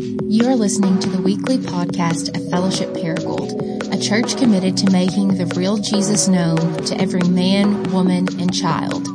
You 0.00 0.46
are 0.46 0.54
listening 0.54 0.98
to 0.98 1.08
the 1.08 1.22
weekly 1.22 1.56
podcast 1.56 2.36
of 2.36 2.50
Fellowship 2.50 2.90
Paragould, 2.90 3.94
a 3.94 3.98
church 3.98 4.36
committed 4.36 4.76
to 4.78 4.90
making 4.90 5.38
the 5.38 5.46
real 5.56 5.76
Jesus 5.78 6.28
known 6.28 6.76
to 6.84 7.00
every 7.00 7.22
man, 7.22 7.82
woman, 7.92 8.28
and 8.38 8.54
child. 8.54 9.06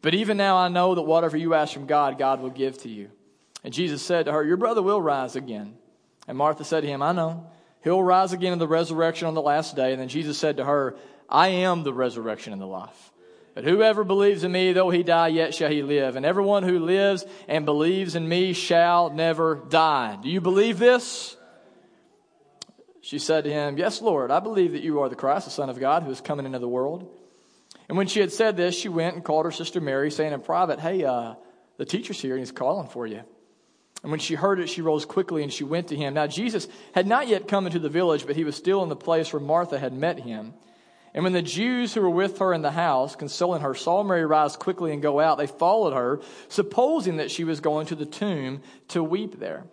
But 0.00 0.14
even 0.14 0.36
now 0.36 0.56
I 0.56 0.68
know 0.68 0.94
that 0.94 1.02
whatever 1.02 1.36
you 1.36 1.54
ask 1.54 1.72
from 1.72 1.86
God, 1.86 2.18
God 2.18 2.40
will 2.40 2.50
give 2.50 2.78
to 2.82 2.88
you. 2.88 3.10
And 3.64 3.72
Jesus 3.72 4.02
said 4.02 4.26
to 4.26 4.32
her, 4.32 4.44
Your 4.44 4.56
brother 4.56 4.82
will 4.82 5.02
rise 5.02 5.36
again. 5.36 5.76
And 6.26 6.38
Martha 6.38 6.64
said 6.64 6.82
to 6.82 6.86
him, 6.86 7.02
I 7.02 7.12
know. 7.12 7.50
He'll 7.82 8.02
rise 8.02 8.32
again 8.32 8.52
in 8.52 8.58
the 8.58 8.68
resurrection 8.68 9.26
on 9.26 9.34
the 9.34 9.42
last 9.42 9.76
day. 9.76 9.92
And 9.92 10.00
then 10.00 10.08
Jesus 10.08 10.38
said 10.38 10.58
to 10.58 10.64
her, 10.64 10.96
I 11.28 11.48
am 11.48 11.82
the 11.82 11.92
resurrection 11.92 12.52
and 12.52 12.62
the 12.62 12.66
life. 12.66 13.12
But 13.54 13.64
whoever 13.64 14.04
believes 14.04 14.44
in 14.44 14.52
me, 14.52 14.72
though 14.72 14.90
he 14.90 15.02
die, 15.02 15.28
yet 15.28 15.54
shall 15.54 15.70
he 15.70 15.82
live. 15.82 16.14
And 16.14 16.24
everyone 16.24 16.62
who 16.62 16.78
lives 16.78 17.24
and 17.48 17.64
believes 17.64 18.14
in 18.14 18.28
me 18.28 18.52
shall 18.52 19.10
never 19.10 19.56
die. 19.56 20.18
Do 20.22 20.28
you 20.28 20.40
believe 20.40 20.78
this? 20.78 21.36
She 23.00 23.18
said 23.18 23.44
to 23.44 23.50
him, 23.50 23.78
Yes, 23.78 24.00
Lord, 24.00 24.30
I 24.30 24.40
believe 24.40 24.72
that 24.72 24.82
you 24.82 25.00
are 25.00 25.08
the 25.08 25.16
Christ, 25.16 25.46
the 25.46 25.50
Son 25.50 25.70
of 25.70 25.80
God, 25.80 26.02
who 26.02 26.10
is 26.10 26.20
coming 26.20 26.46
into 26.46 26.58
the 26.58 26.68
world. 26.68 27.10
And 27.88 27.96
when 27.96 28.06
she 28.06 28.20
had 28.20 28.32
said 28.32 28.56
this, 28.56 28.78
she 28.78 28.88
went 28.88 29.14
and 29.14 29.24
called 29.24 29.46
her 29.46 29.50
sister 29.50 29.80
Mary, 29.80 30.10
saying 30.10 30.32
in 30.32 30.40
private, 30.40 30.78
Hey, 30.78 31.04
uh, 31.04 31.34
the 31.78 31.84
teacher's 31.84 32.20
here 32.20 32.32
and 32.32 32.40
he's 32.40 32.52
calling 32.52 32.88
for 32.88 33.06
you. 33.06 33.22
And 34.02 34.10
when 34.10 34.20
she 34.20 34.34
heard 34.34 34.60
it, 34.60 34.68
she 34.68 34.82
rose 34.82 35.04
quickly 35.04 35.42
and 35.42 35.52
she 35.52 35.64
went 35.64 35.88
to 35.88 35.96
him. 35.96 36.14
Now, 36.14 36.26
Jesus 36.26 36.68
had 36.94 37.06
not 37.06 37.26
yet 37.26 37.48
come 37.48 37.66
into 37.66 37.78
the 37.78 37.88
village, 37.88 38.26
but 38.26 38.36
he 38.36 38.44
was 38.44 38.54
still 38.54 38.82
in 38.82 38.88
the 38.88 38.96
place 38.96 39.32
where 39.32 39.40
Martha 39.40 39.78
had 39.78 39.92
met 39.92 40.20
him. 40.20 40.54
And 41.14 41.24
when 41.24 41.32
the 41.32 41.42
Jews 41.42 41.94
who 41.94 42.02
were 42.02 42.10
with 42.10 42.38
her 42.38 42.52
in 42.52 42.62
the 42.62 42.70
house, 42.70 43.16
consoling 43.16 43.62
her, 43.62 43.74
saw 43.74 44.04
Mary 44.04 44.24
rise 44.24 44.56
quickly 44.56 44.92
and 44.92 45.02
go 45.02 45.18
out, 45.18 45.38
they 45.38 45.46
followed 45.46 45.94
her, 45.94 46.20
supposing 46.48 47.16
that 47.16 47.30
she 47.30 47.44
was 47.44 47.60
going 47.60 47.86
to 47.86 47.96
the 47.96 48.06
tomb 48.06 48.62
to 48.88 49.02
weep 49.02 49.40
there. 49.40 49.64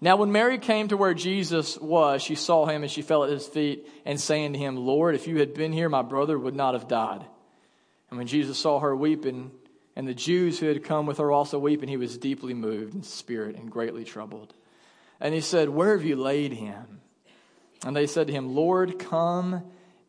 Now, 0.00 0.16
when 0.16 0.32
Mary 0.32 0.58
came 0.58 0.88
to 0.88 0.96
where 0.96 1.12
Jesus 1.12 1.78
was, 1.78 2.22
she 2.22 2.34
saw 2.34 2.66
him 2.66 2.82
and 2.82 2.90
she 2.90 3.02
fell 3.02 3.24
at 3.24 3.30
his 3.30 3.46
feet 3.46 3.86
and 4.06 4.18
saying 4.18 4.54
to 4.54 4.58
him, 4.58 4.76
Lord, 4.76 5.14
if 5.14 5.26
you 5.26 5.38
had 5.38 5.52
been 5.52 5.72
here, 5.72 5.90
my 5.90 6.02
brother 6.02 6.38
would 6.38 6.56
not 6.56 6.74
have 6.74 6.88
died. 6.88 7.24
And 8.08 8.18
when 8.18 8.26
Jesus 8.26 8.58
saw 8.58 8.80
her 8.80 8.96
weeping, 8.96 9.50
and 9.96 10.08
the 10.08 10.14
Jews 10.14 10.58
who 10.58 10.66
had 10.66 10.84
come 10.84 11.04
with 11.04 11.18
her 11.18 11.30
also 11.30 11.58
weeping, 11.58 11.88
he 11.88 11.98
was 11.98 12.16
deeply 12.16 12.54
moved 12.54 12.94
in 12.94 13.02
spirit 13.02 13.56
and 13.56 13.70
greatly 13.70 14.04
troubled. 14.04 14.54
And 15.20 15.34
he 15.34 15.42
said, 15.42 15.68
Where 15.68 15.96
have 15.96 16.06
you 16.06 16.16
laid 16.16 16.52
him? 16.52 17.02
And 17.84 17.94
they 17.94 18.06
said 18.06 18.28
to 18.28 18.32
him, 18.32 18.54
Lord, 18.54 18.98
come 18.98 19.62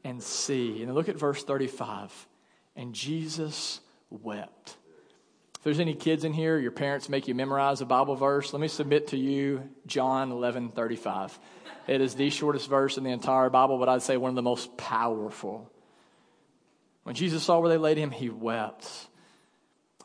and 0.03 0.23
see. 0.23 0.81
And 0.81 0.93
look 0.93 1.09
at 1.09 1.17
verse 1.17 1.43
35. 1.43 2.27
And 2.75 2.93
Jesus 2.93 3.81
wept. 4.09 4.77
If 5.61 5.65
there's 5.65 5.79
any 5.79 5.93
kids 5.93 6.23
in 6.23 6.33
here, 6.33 6.57
your 6.57 6.71
parents 6.71 7.07
make 7.07 7.27
you 7.27 7.35
memorize 7.35 7.81
a 7.81 7.85
Bible 7.85 8.15
verse, 8.15 8.51
let 8.51 8.59
me 8.59 8.67
submit 8.67 9.09
to 9.09 9.17
you 9.17 9.69
John 9.85 10.31
11 10.31 10.69
35. 10.69 11.37
It 11.85 12.01
is 12.01 12.15
the 12.15 12.31
shortest 12.31 12.67
verse 12.67 12.97
in 12.97 13.03
the 13.03 13.11
entire 13.11 13.47
Bible, 13.51 13.77
but 13.77 13.87
I'd 13.87 14.01
say 14.01 14.17
one 14.17 14.29
of 14.29 14.35
the 14.35 14.41
most 14.41 14.75
powerful. 14.75 15.71
When 17.03 17.13
Jesus 17.13 17.43
saw 17.43 17.59
where 17.59 17.69
they 17.69 17.77
laid 17.77 17.97
him, 17.97 18.09
he 18.09 18.27
wept. 18.31 18.89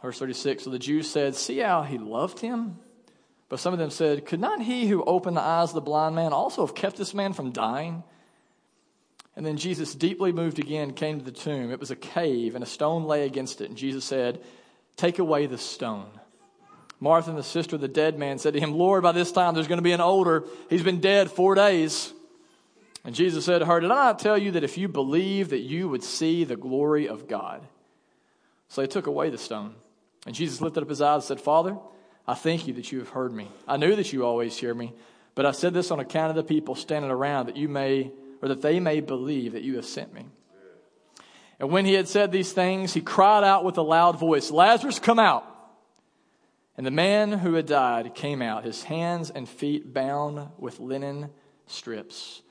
Verse 0.03 0.19
36 0.19 0.65
So 0.65 0.69
the 0.69 0.79
Jews 0.79 1.11
said, 1.11 1.35
See 1.35 1.61
how 1.61 1.85
he 1.85 1.97
loved 1.97 2.39
him? 2.39 2.77
But 3.49 3.59
some 3.59 3.73
of 3.73 3.79
them 3.79 3.89
said, 3.89 4.27
Could 4.27 4.41
not 4.41 4.61
he 4.61 4.87
who 4.87 5.03
opened 5.05 5.39
the 5.39 5.41
eyes 5.41 5.71
of 5.71 5.77
the 5.77 5.81
blind 5.81 6.17
man 6.17 6.35
also 6.35 6.67
have 6.67 6.75
kept 6.75 6.99
this 6.99 7.15
man 7.15 7.33
from 7.33 7.53
dying? 7.53 8.05
And 9.35 9.47
then 9.47 9.57
Jesus, 9.57 9.95
deeply 9.95 10.33
moved 10.33 10.59
again, 10.59 10.93
came 10.93 11.19
to 11.19 11.25
the 11.25 11.33
tomb. 11.33 11.71
It 11.71 11.81
was 11.81 11.91
a 11.91 11.97
cave, 11.97 12.55
and 12.55 12.63
a 12.63 12.67
stone 12.67 13.05
lay 13.05 13.25
against 13.25 13.63
it. 13.63 13.71
And 13.71 13.79
Jesus 13.79 14.05
said, 14.05 14.43
Take 14.97 15.19
away 15.19 15.47
the 15.47 15.59
stone. 15.59 16.09
Martha, 16.99 17.31
and 17.31 17.39
the 17.39 17.43
sister 17.43 17.77
of 17.77 17.83
the 17.83 17.89
dead 17.89 18.19
man, 18.19 18.39
said 18.39 18.55
to 18.55 18.61
him, 18.61 18.73
Lord, 18.73 19.03
by 19.03 19.13
this 19.13 19.31
time 19.31 19.55
there's 19.55 19.69
going 19.69 19.79
to 19.79 19.83
be 19.83 19.93
an 19.93 20.01
older. 20.01 20.45
He's 20.71 20.83
been 20.83 21.01
dead 21.01 21.31
four 21.31 21.55
days. 21.55 22.13
And 23.05 23.15
Jesus 23.15 23.45
said 23.45 23.59
to 23.59 23.67
her, 23.67 23.81
Did 23.81 23.91
I 23.91 24.07
not 24.07 24.19
tell 24.19 24.39
you 24.39 24.53
that 24.53 24.65
if 24.65 24.79
you 24.79 24.89
believe 24.89 25.51
that 25.51 25.61
you 25.61 25.89
would 25.89 26.03
see 26.03 26.45
the 26.45 26.57
glory 26.57 27.09
of 27.09 27.29
God? 27.29 27.63
So 28.69 28.81
they 28.81 28.87
took 28.87 29.07
away 29.07 29.31
the 29.31 29.39
stone. 29.39 29.75
And 30.27 30.35
Jesus 30.35 30.61
lifted 30.61 30.83
up 30.83 30.89
his 30.89 31.01
eyes 31.01 31.17
and 31.17 31.25
said, 31.25 31.41
Father, 31.41 31.77
I 32.27 32.35
thank 32.35 32.67
you 32.67 32.75
that 32.75 32.91
you 32.91 32.99
have 32.99 33.11
heard 33.11 33.33
me. 33.33 33.49
I 33.69 33.77
knew 33.77 33.95
that 33.95 34.13
you 34.13 34.25
always 34.25 34.57
hear 34.57 34.75
me, 34.75 34.93
but 35.37 35.47
I 35.47 35.53
said 35.53 35.73
this 35.73 35.91
on 35.91 36.01
account 36.01 36.31
of 36.31 36.37
the 36.37 36.43
people 36.43 36.75
standing 36.75 37.11
around 37.11 37.47
that 37.47 37.57
you 37.57 37.69
may, 37.69 38.11
or 38.43 38.49
that 38.49 38.63
they 38.63 38.81
may 38.81 39.01
believe 39.01 39.53
that 39.53 39.63
you 39.63 39.77
have 39.77 39.87
sent 39.87 40.13
me. 40.13 40.27
And 41.59 41.71
when 41.71 41.87
he 41.87 41.95
had 41.95 42.09
said 42.09 42.33
these 42.33 42.53
things, 42.53 42.93
he 42.93 43.01
cried 43.01 43.45
out 43.45 43.65
with 43.65 43.79
a 43.79 43.83
loud 43.83 44.19
voice, 44.19 44.51
Lazarus, 44.51 44.99
come 44.99 45.19
out. 45.19 45.45
And 46.77 46.85
the 46.85 46.91
man 46.91 47.33
who 47.33 47.55
had 47.55 47.67
died 47.67 48.15
came 48.15 48.43
out, 48.43 48.65
his 48.65 48.83
hands 48.83 49.31
and 49.31 49.49
feet 49.49 49.95
bound 49.95 50.49
with 50.59 50.79
linen 50.79 51.31
strips, 51.67 52.43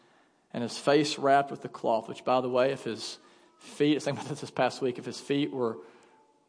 and 0.51 0.63
his 0.63 0.77
face 0.77 1.19
wrapped 1.19 1.51
with 1.51 1.61
the 1.61 1.69
cloth, 1.69 2.07
which, 2.07 2.25
by 2.25 2.41
the 2.41 2.49
way, 2.49 2.71
if 2.71 2.83
his 2.83 3.19
feet, 3.59 3.97
I 3.97 3.99
think 3.99 4.17
about 4.17 4.29
this 4.29 4.41
this 4.41 4.49
past 4.49 4.81
week, 4.81 4.97
if 4.97 5.05
his 5.05 5.19
feet 5.19 5.51
were, 5.51 5.77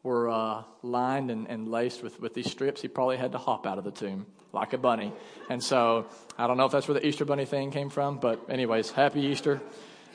were 0.01 0.29
uh, 0.29 0.63
lined 0.81 1.29
and, 1.29 1.47
and 1.47 1.67
laced 1.67 2.01
with, 2.01 2.19
with 2.19 2.33
these 2.33 2.49
strips, 2.49 2.81
he 2.81 2.87
probably 2.87 3.17
had 3.17 3.33
to 3.33 3.37
hop 3.37 3.67
out 3.67 3.77
of 3.77 3.83
the 3.83 3.91
tomb 3.91 4.25
like 4.53 4.73
a 4.73 4.77
bunny. 4.79 5.13
And 5.49 5.63
so 5.63 6.07
I 6.37 6.47
don't 6.47 6.57
know 6.57 6.65
if 6.65 6.71
that's 6.71 6.87
where 6.87 6.99
the 6.99 7.05
Easter 7.05 7.25
bunny 7.25 7.45
thing 7.45 7.69
came 7.69 7.91
from, 7.91 8.17
but, 8.17 8.49
anyways, 8.49 8.89
happy 8.89 9.21
Easter. 9.21 9.61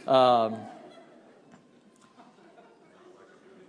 Um, 0.08 0.56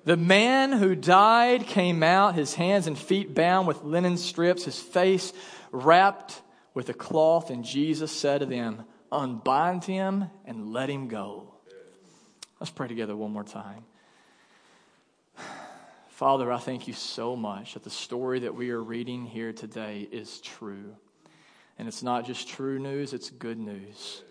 the 0.05 0.17
man 0.17 0.73
who 0.73 0.95
died 0.95 1.65
came 1.65 2.03
out, 2.03 2.35
his 2.35 2.55
hands 2.55 2.87
and 2.87 2.97
feet 2.97 3.33
bound 3.33 3.67
with 3.67 3.83
linen 3.83 4.17
strips, 4.17 4.65
his 4.65 4.79
face 4.79 5.31
wrapped 5.71 6.41
with 6.73 6.89
a 6.89 6.93
cloth, 6.93 7.49
and 7.49 7.63
Jesus 7.63 8.11
said 8.11 8.39
to 8.39 8.45
them, 8.45 8.83
Unbind 9.11 9.83
him 9.83 10.25
and 10.45 10.73
let 10.73 10.89
him 10.89 11.07
go. 11.07 11.53
Let's 12.59 12.71
pray 12.71 12.87
together 12.87 13.15
one 13.15 13.31
more 13.31 13.43
time. 13.43 13.85
Father, 16.09 16.51
I 16.51 16.57
thank 16.57 16.87
you 16.87 16.93
so 16.93 17.35
much 17.35 17.73
that 17.73 17.83
the 17.83 17.89
story 17.89 18.39
that 18.39 18.55
we 18.55 18.71
are 18.71 18.81
reading 18.81 19.25
here 19.25 19.53
today 19.53 20.07
is 20.11 20.39
true. 20.41 20.95
And 21.77 21.87
it's 21.87 22.03
not 22.03 22.25
just 22.25 22.47
true 22.47 22.79
news, 22.79 23.13
it's 23.13 23.29
good 23.29 23.57
news. 23.57 24.23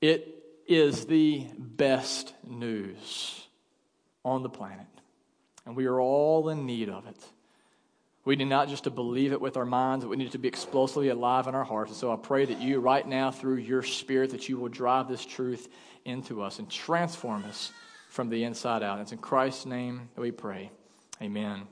It 0.00 0.44
is 0.66 1.06
the 1.06 1.46
best 1.58 2.34
news 2.46 3.46
on 4.24 4.42
the 4.42 4.48
planet. 4.48 4.86
And 5.66 5.76
we 5.76 5.86
are 5.86 6.00
all 6.00 6.48
in 6.48 6.66
need 6.66 6.88
of 6.88 7.06
it. 7.06 7.16
We 8.24 8.36
need 8.36 8.46
not 8.46 8.68
just 8.68 8.84
to 8.84 8.90
believe 8.90 9.32
it 9.32 9.40
with 9.40 9.56
our 9.56 9.64
minds, 9.64 10.04
but 10.04 10.10
we 10.10 10.16
need 10.16 10.28
it 10.28 10.32
to 10.32 10.38
be 10.38 10.48
explosively 10.48 11.08
alive 11.08 11.48
in 11.48 11.54
our 11.54 11.64
hearts. 11.64 11.90
And 11.90 11.98
so 11.98 12.12
I 12.12 12.16
pray 12.16 12.44
that 12.44 12.60
you, 12.60 12.78
right 12.78 13.06
now, 13.06 13.32
through 13.32 13.56
your 13.56 13.82
Spirit, 13.82 14.30
that 14.30 14.48
you 14.48 14.58
will 14.58 14.68
drive 14.68 15.08
this 15.08 15.24
truth 15.24 15.68
into 16.04 16.42
us 16.42 16.58
and 16.58 16.70
transform 16.70 17.44
us 17.44 17.72
from 18.10 18.28
the 18.28 18.44
inside 18.44 18.82
out. 18.82 19.00
It's 19.00 19.12
in 19.12 19.18
Christ's 19.18 19.66
name 19.66 20.08
that 20.14 20.20
we 20.20 20.30
pray. 20.30 20.70
Amen. 21.20 21.62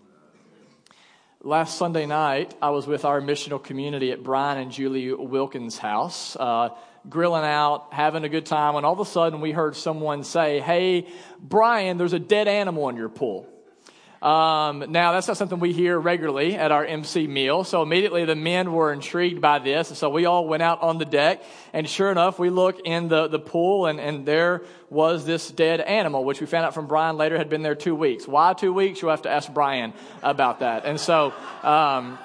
Last 1.42 1.78
Sunday 1.78 2.04
night, 2.04 2.54
I 2.60 2.70
was 2.70 2.86
with 2.86 3.04
our 3.04 3.20
missional 3.20 3.62
community 3.62 4.10
at 4.12 4.22
Brian 4.22 4.58
and 4.58 4.72
Julie 4.72 5.12
Wilkins' 5.12 5.78
house. 5.78 6.36
Uh, 6.36 6.70
grilling 7.08 7.44
out, 7.44 7.88
having 7.92 8.24
a 8.24 8.28
good 8.28 8.46
time, 8.46 8.76
and 8.76 8.84
all 8.84 8.92
of 8.92 9.00
a 9.00 9.04
sudden 9.04 9.40
we 9.40 9.52
heard 9.52 9.76
someone 9.76 10.24
say, 10.24 10.60
Hey, 10.60 11.06
Brian, 11.40 11.98
there's 11.98 12.12
a 12.12 12.18
dead 12.18 12.48
animal 12.48 12.88
in 12.88 12.96
your 12.96 13.08
pool. 13.08 13.46
Um, 14.22 14.84
now, 14.90 15.12
that's 15.12 15.28
not 15.28 15.38
something 15.38 15.60
we 15.60 15.72
hear 15.72 15.98
regularly 15.98 16.54
at 16.54 16.72
our 16.72 16.84
MC 16.84 17.26
meal. 17.26 17.64
So 17.64 17.82
immediately 17.82 18.26
the 18.26 18.36
men 18.36 18.70
were 18.72 18.92
intrigued 18.92 19.40
by 19.40 19.60
this. 19.60 19.88
And 19.88 19.96
so 19.96 20.10
we 20.10 20.26
all 20.26 20.46
went 20.46 20.62
out 20.62 20.82
on 20.82 20.98
the 20.98 21.06
deck. 21.06 21.42
And 21.72 21.88
sure 21.88 22.10
enough, 22.10 22.38
we 22.38 22.50
look 22.50 22.80
in 22.84 23.08
the, 23.08 23.28
the 23.28 23.38
pool 23.38 23.86
and, 23.86 23.98
and 23.98 24.26
there 24.26 24.62
was 24.90 25.24
this 25.24 25.50
dead 25.50 25.80
animal, 25.80 26.22
which 26.24 26.38
we 26.38 26.46
found 26.46 26.66
out 26.66 26.74
from 26.74 26.86
Brian 26.86 27.16
later 27.16 27.38
had 27.38 27.48
been 27.48 27.62
there 27.62 27.74
two 27.74 27.94
weeks. 27.94 28.28
Why 28.28 28.52
two 28.52 28.74
weeks? 28.74 29.00
You'll 29.00 29.12
have 29.12 29.22
to 29.22 29.30
ask 29.30 29.50
Brian 29.50 29.94
about 30.22 30.60
that. 30.60 30.84
And 30.84 31.00
so, 31.00 31.32
um, 31.62 32.18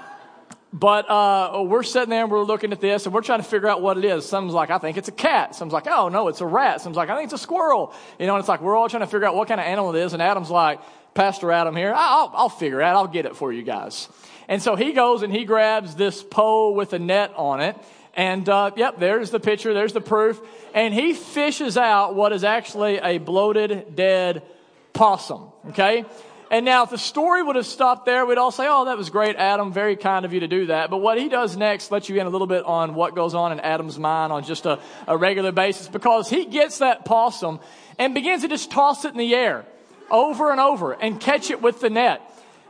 but 0.75 1.09
uh, 1.09 1.63
we're 1.65 1.83
sitting 1.83 2.09
there 2.09 2.23
and 2.23 2.29
we're 2.29 2.43
looking 2.43 2.73
at 2.73 2.81
this 2.81 3.05
and 3.05 3.15
we're 3.15 3.21
trying 3.21 3.39
to 3.39 3.47
figure 3.47 3.69
out 3.69 3.81
what 3.81 3.97
it 3.97 4.03
is. 4.03 4.25
Someone's 4.25 4.53
like, 4.53 4.69
I 4.69 4.77
think 4.77 4.97
it's 4.97 5.07
a 5.07 5.13
cat. 5.13 5.55
Someone's 5.55 5.71
like, 5.71 5.87
oh 5.87 6.09
no, 6.09 6.27
it's 6.27 6.41
a 6.41 6.45
rat. 6.45 6.81
Someone's 6.81 6.97
like, 6.97 7.09
I 7.09 7.15
think 7.15 7.31
it's 7.31 7.41
a 7.41 7.41
squirrel. 7.41 7.93
You 8.19 8.27
know, 8.27 8.35
and 8.35 8.41
it's 8.41 8.49
like 8.49 8.59
we're 8.59 8.75
all 8.75 8.89
trying 8.89 8.99
to 9.03 9.07
figure 9.07 9.25
out 9.25 9.35
what 9.35 9.47
kind 9.47 9.61
of 9.61 9.65
animal 9.65 9.95
it 9.95 9.99
is. 9.99 10.11
And 10.11 10.21
Adam's 10.21 10.49
like, 10.49 10.81
Pastor 11.13 11.49
Adam 11.53 11.77
here, 11.77 11.93
I'll, 11.95 12.29
I'll 12.33 12.49
figure 12.49 12.81
it 12.81 12.83
out. 12.83 12.97
I'll 12.97 13.07
get 13.07 13.25
it 13.25 13.37
for 13.37 13.53
you 13.53 13.63
guys. 13.63 14.09
And 14.49 14.61
so 14.61 14.75
he 14.75 14.91
goes 14.91 15.21
and 15.21 15.31
he 15.31 15.45
grabs 15.45 15.95
this 15.95 16.21
pole 16.21 16.75
with 16.75 16.91
a 16.91 16.99
net 16.99 17.31
on 17.37 17.61
it. 17.61 17.77
And 18.13 18.47
uh, 18.49 18.71
yep, 18.75 18.99
there's 18.99 19.31
the 19.31 19.39
picture, 19.39 19.73
there's 19.73 19.93
the 19.93 20.01
proof. 20.01 20.41
And 20.73 20.93
he 20.93 21.13
fishes 21.13 21.77
out 21.77 22.15
what 22.15 22.33
is 22.33 22.43
actually 22.43 22.97
a 22.97 23.17
bloated, 23.17 23.95
dead 23.95 24.43
possum. 24.91 25.53
Okay? 25.69 26.03
And 26.51 26.63
now, 26.63 26.83
if 26.83 26.91
the 26.91 26.97
story 26.97 27.41
would 27.41 27.55
have 27.55 27.65
stopped 27.65 28.05
there, 28.05 28.25
we'd 28.25 28.37
all 28.37 28.51
say, 28.51 28.67
Oh, 28.69 28.85
that 28.85 28.97
was 28.97 29.09
great, 29.09 29.35
Adam. 29.35 29.73
Very 29.73 29.95
kind 29.95 30.25
of 30.25 30.33
you 30.33 30.41
to 30.41 30.47
do 30.47 30.67
that. 30.67 30.89
But 30.89 30.97
what 30.97 31.17
he 31.17 31.27
does 31.27 31.57
next 31.57 31.91
lets 31.91 32.07
you 32.07 32.19
in 32.19 32.27
a 32.27 32.29
little 32.29 32.47
bit 32.47 32.63
on 32.65 32.93
what 32.93 33.15
goes 33.15 33.33
on 33.33 33.51
in 33.51 33.59
Adam's 33.59 33.97
mind 33.97 34.31
on 34.31 34.43
just 34.43 34.65
a, 34.65 34.79
a 35.07 35.17
regular 35.17 35.51
basis 35.51 35.87
because 35.87 36.29
he 36.29 36.45
gets 36.45 36.79
that 36.79 37.03
possum 37.03 37.59
and 37.97 38.13
begins 38.13 38.43
to 38.43 38.47
just 38.47 38.69
toss 38.69 39.05
it 39.05 39.11
in 39.11 39.17
the 39.17 39.33
air 39.33 39.65
over 40.11 40.51
and 40.51 40.59
over 40.59 40.93
and 40.93 41.19
catch 41.19 41.49
it 41.49 41.61
with 41.61 41.81
the 41.81 41.89
net. 41.89 42.21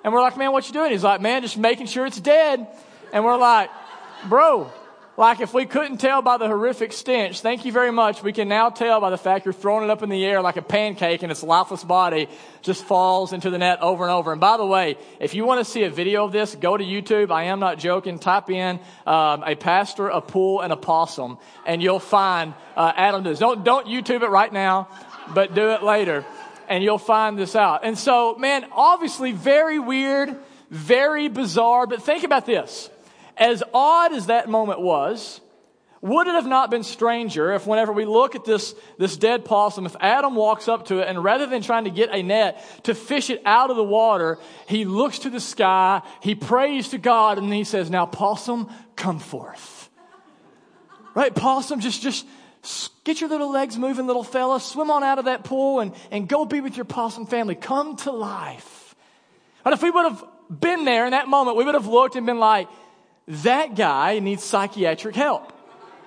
And 0.03 0.13
we're 0.13 0.21
like, 0.21 0.37
Man, 0.37 0.53
what 0.53 0.67
you 0.67 0.73
doing? 0.73 0.91
He's 0.91 1.03
like, 1.03 1.19
Man, 1.19 1.41
just 1.41 1.57
making 1.57 1.87
sure 1.87 2.05
it's 2.05 2.19
dead. 2.19 2.65
And 3.11 3.25
we're 3.25 3.37
like, 3.37 3.69
Bro, 4.29 4.71
like 5.17 5.39
if 5.39 5.53
we 5.53 5.65
couldn't 5.65 5.97
tell 5.97 6.21
by 6.21 6.37
the 6.37 6.47
horrific 6.47 6.91
stench, 6.91 7.39
thank 7.39 7.63
you 7.63 7.71
very 7.71 7.91
much. 7.91 8.21
We 8.21 8.33
can 8.33 8.49
now 8.49 8.69
tell 8.69 8.99
by 8.99 9.09
the 9.09 9.17
fact 9.17 9.45
you're 9.45 9.53
throwing 9.53 9.85
it 9.85 9.89
up 9.89 10.03
in 10.03 10.09
the 10.09 10.25
air 10.25 10.41
like 10.41 10.57
a 10.57 10.61
pancake 10.61 11.23
and 11.23 11.31
its 11.31 11.41
lifeless 11.41 11.85
body 11.85 12.27
just 12.61 12.83
falls 12.83 13.31
into 13.31 13.49
the 13.49 13.57
net 13.57 13.81
over 13.81 14.03
and 14.03 14.11
over. 14.11 14.33
And 14.33 14.41
by 14.41 14.57
the 14.57 14.65
way, 14.65 14.97
if 15.21 15.33
you 15.33 15.45
want 15.45 15.65
to 15.65 15.71
see 15.71 15.83
a 15.83 15.89
video 15.89 16.25
of 16.25 16.33
this, 16.33 16.53
go 16.55 16.75
to 16.75 16.83
YouTube. 16.83 17.31
I 17.31 17.43
am 17.43 17.61
not 17.61 17.79
joking. 17.79 18.19
Type 18.19 18.49
in 18.49 18.79
um, 19.07 19.43
a 19.43 19.55
pastor, 19.55 20.09
a 20.09 20.19
pool, 20.19 20.59
and 20.59 20.73
a 20.73 20.77
possum, 20.77 21.37
and 21.65 21.81
you'll 21.81 21.99
find 21.99 22.53
uh, 22.75 22.91
Adam 22.95 23.23
does. 23.23 23.39
Don't 23.39 23.63
don't 23.63 23.87
YouTube 23.87 24.21
it 24.21 24.29
right 24.29 24.51
now, 24.51 24.89
but 25.33 25.55
do 25.55 25.71
it 25.71 25.81
later, 25.81 26.25
and 26.67 26.83
you'll 26.83 26.97
find 26.97 27.37
this 27.37 27.55
out. 27.55 27.85
And 27.85 27.97
so, 27.97 28.35
man, 28.35 28.65
obviously 28.73 29.31
very 29.31 29.79
weird, 29.79 30.35
very 30.69 31.29
bizarre. 31.29 31.87
But 31.87 32.03
think 32.03 32.25
about 32.25 32.45
this 32.45 32.89
as 33.37 33.63
odd 33.73 34.13
as 34.13 34.27
that 34.27 34.49
moment 34.49 34.81
was, 34.81 35.41
would 36.05 36.27
it 36.27 36.35
have 36.35 36.45
not 36.45 36.69
been 36.69 36.83
stranger 36.83 37.53
if 37.53 37.65
whenever 37.65 37.91
we 37.91 38.05
look 38.05 38.35
at 38.35 38.45
this, 38.45 38.75
this 38.99 39.17
dead 39.17 39.43
possum, 39.43 39.87
if 39.87 39.95
Adam 39.99 40.35
walks 40.35 40.67
up 40.67 40.85
to 40.85 40.99
it 40.99 41.07
and 41.07 41.23
rather 41.23 41.47
than 41.47 41.63
trying 41.63 41.85
to 41.85 41.89
get 41.89 42.13
a 42.13 42.21
net 42.21 42.63
to 42.83 42.93
fish 42.93 43.31
it 43.31 43.41
out 43.43 43.71
of 43.71 43.75
the 43.75 43.83
water, 43.83 44.37
he 44.67 44.85
looks 44.85 45.19
to 45.19 45.31
the 45.31 45.39
sky, 45.39 46.03
he 46.21 46.35
prays 46.35 46.89
to 46.89 46.99
God, 46.99 47.39
and 47.39 47.51
he 47.51 47.63
says, 47.63 47.89
Now, 47.89 48.05
possum, 48.05 48.69
come 48.95 49.17
forth. 49.17 49.89
Right? 51.15 51.33
Possum, 51.33 51.79
just, 51.79 52.03
just 52.03 52.27
get 53.03 53.19
your 53.19 53.29
little 53.31 53.51
legs 53.51 53.75
moving, 53.75 54.05
little 54.05 54.23
fella, 54.23 54.59
swim 54.59 54.91
on 54.91 55.03
out 55.03 55.17
of 55.17 55.25
that 55.25 55.43
pool 55.43 55.79
and, 55.79 55.91
and 56.11 56.29
go 56.29 56.45
be 56.45 56.61
with 56.61 56.77
your 56.77 56.85
possum 56.85 57.25
family. 57.25 57.55
Come 57.55 57.95
to 57.97 58.11
life. 58.11 58.95
And 59.63 59.73
if 59.73 59.81
we 59.81 59.89
would 59.89 60.11
have 60.11 60.23
been 60.49 60.85
there 60.85 61.05
in 61.05 61.11
that 61.11 61.27
moment, 61.27 61.57
we 61.57 61.63
would 61.63 61.73
have 61.73 61.87
looked 61.87 62.15
and 62.15 62.27
been 62.27 62.37
like, 62.37 62.67
that 63.27 63.75
guy 63.75 64.19
needs 64.19 64.43
psychiatric 64.43 65.15
help. 65.15 65.51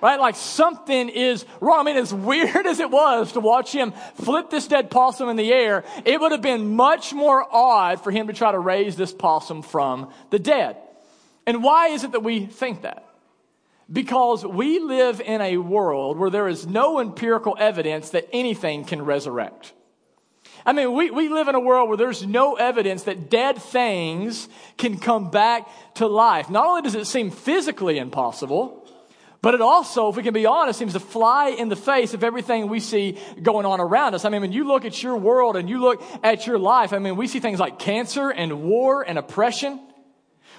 Right? 0.01 0.19
Like 0.19 0.37
something 0.37 1.09
is 1.09 1.45
wrong. 1.59 1.81
I 1.81 1.83
mean, 1.83 1.97
as 1.97 2.13
weird 2.13 2.65
as 2.65 2.79
it 2.79 2.89
was 2.89 3.33
to 3.33 3.41
watch 3.41 3.73
him 3.73 3.93
flip 4.15 4.49
this 4.49 4.67
dead 4.67 4.89
possum 4.89 5.27
in 5.27 5.35
the 5.35 5.51
air, 5.51 5.83
it 6.05 6.21
would 6.21 6.31
have 6.31 6.41
been 6.41 6.75
much 6.75 7.13
more 7.13 7.45
odd 7.53 8.01
for 8.01 8.11
him 8.11 8.27
to 8.27 8.33
try 8.33 8.51
to 8.51 8.59
raise 8.59 8.95
this 8.95 9.13
possum 9.13 9.61
from 9.61 10.11
the 10.29 10.39
dead. 10.39 10.77
And 11.45 11.63
why 11.63 11.89
is 11.89 12.03
it 12.03 12.13
that 12.13 12.23
we 12.23 12.45
think 12.45 12.83
that? 12.83 13.05
Because 13.91 14.45
we 14.45 14.79
live 14.79 15.19
in 15.19 15.41
a 15.41 15.57
world 15.57 16.17
where 16.17 16.29
there 16.29 16.47
is 16.47 16.67
no 16.67 16.99
empirical 16.99 17.57
evidence 17.59 18.11
that 18.11 18.29
anything 18.31 18.85
can 18.85 19.03
resurrect. 19.03 19.73
I 20.69 20.71
mean, 20.71 20.93
we, 20.93 21.09
we 21.09 21.29
live 21.29 21.47
in 21.47 21.55
a 21.55 21.59
world 21.59 21.89
where 21.89 21.97
there's 21.97 22.23
no 22.23 22.53
evidence 22.53 23.05
that 23.05 23.27
dead 23.31 23.57
things 23.57 24.47
can 24.77 24.99
come 24.99 25.31
back 25.31 25.67
to 25.95 26.05
life. 26.05 26.51
Not 26.51 26.67
only 26.67 26.83
does 26.83 26.93
it 26.93 27.07
seem 27.07 27.31
physically 27.31 27.97
impossible, 27.97 28.87
but 29.41 29.55
it 29.55 29.61
also, 29.61 30.09
if 30.09 30.15
we 30.15 30.21
can 30.21 30.31
be 30.35 30.45
honest, 30.45 30.77
seems 30.77 30.93
to 30.93 30.99
fly 30.99 31.47
in 31.49 31.69
the 31.69 31.75
face 31.75 32.13
of 32.13 32.23
everything 32.23 32.69
we 32.69 32.79
see 32.79 33.17
going 33.41 33.65
on 33.65 33.79
around 33.79 34.13
us. 34.13 34.25
I 34.25 34.29
mean, 34.29 34.41
when 34.41 34.51
you 34.51 34.67
look 34.67 34.85
at 34.85 35.01
your 35.01 35.17
world 35.17 35.57
and 35.57 35.67
you 35.67 35.81
look 35.81 36.03
at 36.21 36.45
your 36.45 36.59
life, 36.59 36.93
I 36.93 36.99
mean, 36.99 37.15
we 37.15 37.25
see 37.25 37.39
things 37.39 37.59
like 37.59 37.79
cancer 37.79 38.29
and 38.29 38.61
war 38.61 39.01
and 39.01 39.17
oppression. 39.17 39.79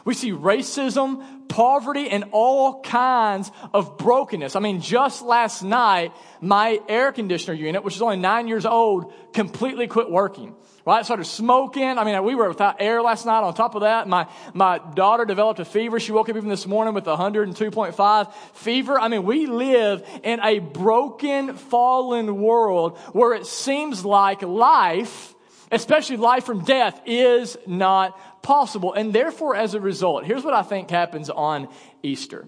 We 0.05 0.15
see 0.15 0.33
racism, 0.33 1.49
poverty, 1.49 2.09
and 2.09 2.25
all 2.33 2.81
kinds 2.81 3.51
of 3.75 3.99
brokenness. 3.99 4.57
I 4.57 4.61
mean, 4.61 4.81
just 4.81 5.23
last 5.23 5.63
night, 5.63 6.13
my 6.41 6.81
air 6.89 7.13
conditioner 7.13 7.55
unit, 7.55 7.85
which 7.85 7.97
is 7.97 8.03
only 8.03 8.17
nine 8.17 8.49
years 8.49 8.65
old, 8.65 9.13
completely 9.33 9.87
quit 9.87 10.11
working. 10.11 10.55
Right? 10.87 11.05
Started 11.05 11.27
smoking. 11.27 11.99
I 11.99 12.05
mean, 12.05 12.25
we 12.25 12.35
were 12.35 12.49
without 12.49 12.81
air 12.81 13.03
last 13.03 13.27
night. 13.27 13.41
On 13.43 13.53
top 13.53 13.75
of 13.75 13.83
that, 13.83 14.09
my, 14.09 14.27
my 14.55 14.81
daughter 14.95 15.27
developed 15.27 15.61
a 15.61 15.65
fever. 15.65 16.01
She 16.01 16.11
woke 16.11 16.31
up 16.31 16.37
even 16.37 16.49
this 16.49 16.67
morning 16.67 16.95
with 16.95 17.05
102.5 17.05 18.33
fever. 18.55 18.99
I 18.99 19.09
mean, 19.09 19.25
we 19.25 19.47
live 19.47 20.03
in 20.23 20.41
a 20.41 20.59
broken, 20.59 21.55
fallen 21.55 22.41
world 22.41 22.97
where 23.13 23.35
it 23.35 23.47
seems 23.47 24.05
like 24.07 24.41
life 24.41 25.35
especially 25.71 26.17
life 26.17 26.45
from 26.45 26.65
death, 26.65 27.01
is 27.07 27.57
not 27.67 28.43
possible. 28.43 28.95
And 28.95 29.13
therefore, 29.13 29.57
as 29.57 29.75
a 29.75 29.81
result, 29.81 30.25
here's 30.25 30.45
what 30.45 30.55
I 30.55 30.63
think 30.63 30.91
happens 30.91 31.31
on 31.31 31.69
Easter. 32.03 32.47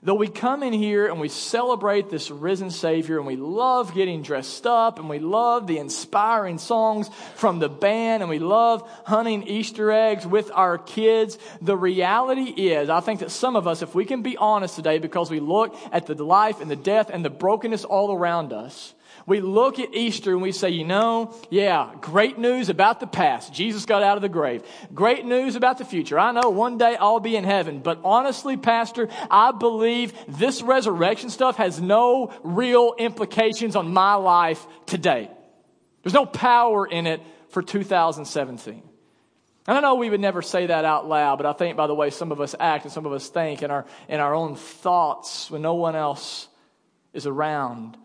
Though 0.00 0.14
we 0.14 0.28
come 0.28 0.62
in 0.62 0.72
here 0.72 1.08
and 1.08 1.18
we 1.18 1.28
celebrate 1.28 2.08
this 2.08 2.30
risen 2.30 2.70
Savior 2.70 3.18
and 3.18 3.26
we 3.26 3.34
love 3.34 3.94
getting 3.94 4.22
dressed 4.22 4.64
up 4.64 5.00
and 5.00 5.08
we 5.08 5.18
love 5.18 5.66
the 5.66 5.78
inspiring 5.78 6.58
songs 6.58 7.10
from 7.34 7.58
the 7.58 7.68
band 7.68 8.22
and 8.22 8.30
we 8.30 8.38
love 8.38 8.88
hunting 9.04 9.42
Easter 9.48 9.90
eggs 9.90 10.24
with 10.24 10.52
our 10.54 10.78
kids, 10.78 11.36
the 11.60 11.76
reality 11.76 12.44
is, 12.44 12.88
I 12.88 13.00
think 13.00 13.20
that 13.20 13.32
some 13.32 13.56
of 13.56 13.66
us, 13.66 13.82
if 13.82 13.92
we 13.92 14.04
can 14.04 14.22
be 14.22 14.36
honest 14.36 14.76
today, 14.76 14.98
because 15.00 15.32
we 15.32 15.40
look 15.40 15.76
at 15.90 16.06
the 16.06 16.14
life 16.14 16.60
and 16.60 16.70
the 16.70 16.76
death 16.76 17.10
and 17.10 17.24
the 17.24 17.30
brokenness 17.30 17.84
all 17.84 18.12
around 18.14 18.52
us, 18.52 18.94
we 19.28 19.40
look 19.40 19.78
at 19.78 19.94
Easter 19.94 20.32
and 20.32 20.40
we 20.40 20.52
say, 20.52 20.70
you 20.70 20.84
know, 20.84 21.34
yeah, 21.50 21.92
great 22.00 22.38
news 22.38 22.70
about 22.70 22.98
the 22.98 23.06
past. 23.06 23.52
Jesus 23.52 23.84
got 23.84 24.02
out 24.02 24.16
of 24.16 24.22
the 24.22 24.28
grave. 24.28 24.62
Great 24.94 25.26
news 25.26 25.54
about 25.54 25.76
the 25.76 25.84
future. 25.84 26.18
I 26.18 26.32
know 26.32 26.48
one 26.48 26.78
day 26.78 26.96
I'll 26.98 27.20
be 27.20 27.36
in 27.36 27.44
heaven. 27.44 27.80
But 27.80 28.00
honestly, 28.04 28.56
Pastor, 28.56 29.08
I 29.30 29.52
believe 29.52 30.14
this 30.26 30.62
resurrection 30.62 31.28
stuff 31.28 31.56
has 31.56 31.78
no 31.78 32.32
real 32.42 32.94
implications 32.98 33.76
on 33.76 33.92
my 33.92 34.14
life 34.14 34.66
today. 34.86 35.30
There's 36.02 36.14
no 36.14 36.24
power 36.24 36.86
in 36.86 37.06
it 37.06 37.20
for 37.50 37.62
2017. 37.62 38.82
And 39.66 39.76
I 39.76 39.80
know 39.82 39.96
we 39.96 40.08
would 40.08 40.20
never 40.20 40.40
say 40.40 40.64
that 40.66 40.86
out 40.86 41.06
loud, 41.06 41.36
but 41.36 41.44
I 41.44 41.52
think 41.52 41.76
by 41.76 41.86
the 41.86 41.94
way 41.94 42.08
some 42.08 42.32
of 42.32 42.40
us 42.40 42.54
act 42.58 42.84
and 42.84 42.92
some 42.92 43.04
of 43.04 43.12
us 43.12 43.28
think 43.28 43.62
in 43.62 43.70
our, 43.70 43.84
in 44.08 44.20
our 44.20 44.34
own 44.34 44.56
thoughts 44.56 45.50
when 45.50 45.60
no 45.60 45.74
one 45.74 45.94
else 45.94 46.48
is 47.12 47.26
around 47.26 47.98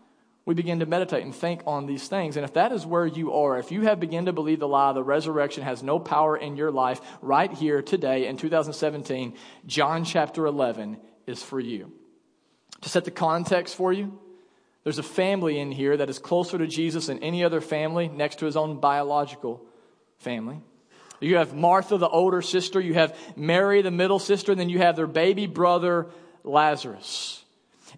we 0.46 0.54
begin 0.54 0.80
to 0.80 0.86
meditate 0.86 1.24
and 1.24 1.34
think 1.34 1.62
on 1.66 1.86
these 1.86 2.06
things. 2.06 2.36
And 2.36 2.44
if 2.44 2.54
that 2.54 2.72
is 2.72 2.84
where 2.84 3.06
you 3.06 3.32
are, 3.32 3.58
if 3.58 3.72
you 3.72 3.82
have 3.82 3.98
begun 3.98 4.26
to 4.26 4.32
believe 4.32 4.60
the 4.60 4.68
lie, 4.68 4.92
the 4.92 5.02
resurrection 5.02 5.62
has 5.62 5.82
no 5.82 5.98
power 5.98 6.36
in 6.36 6.56
your 6.56 6.70
life 6.70 7.00
right 7.22 7.50
here 7.52 7.80
today 7.80 8.26
in 8.26 8.36
2017, 8.36 9.34
John 9.66 10.04
chapter 10.04 10.46
11 10.46 10.98
is 11.26 11.42
for 11.42 11.58
you. 11.58 11.92
To 12.82 12.88
set 12.90 13.04
the 13.06 13.10
context 13.10 13.74
for 13.74 13.92
you, 13.92 14.18
there's 14.82 14.98
a 14.98 15.02
family 15.02 15.58
in 15.58 15.72
here 15.72 15.96
that 15.96 16.10
is 16.10 16.18
closer 16.18 16.58
to 16.58 16.66
Jesus 16.66 17.06
than 17.06 17.22
any 17.22 17.42
other 17.42 17.62
family 17.62 18.08
next 18.08 18.40
to 18.40 18.46
his 18.46 18.56
own 18.56 18.80
biological 18.80 19.64
family. 20.18 20.60
You 21.20 21.36
have 21.36 21.54
Martha, 21.54 21.96
the 21.96 22.08
older 22.08 22.42
sister, 22.42 22.80
you 22.80 22.92
have 22.94 23.16
Mary, 23.34 23.80
the 23.80 23.90
middle 23.90 24.18
sister, 24.18 24.52
and 24.52 24.60
then 24.60 24.68
you 24.68 24.78
have 24.80 24.96
their 24.96 25.06
baby 25.06 25.46
brother, 25.46 26.08
Lazarus. 26.42 27.43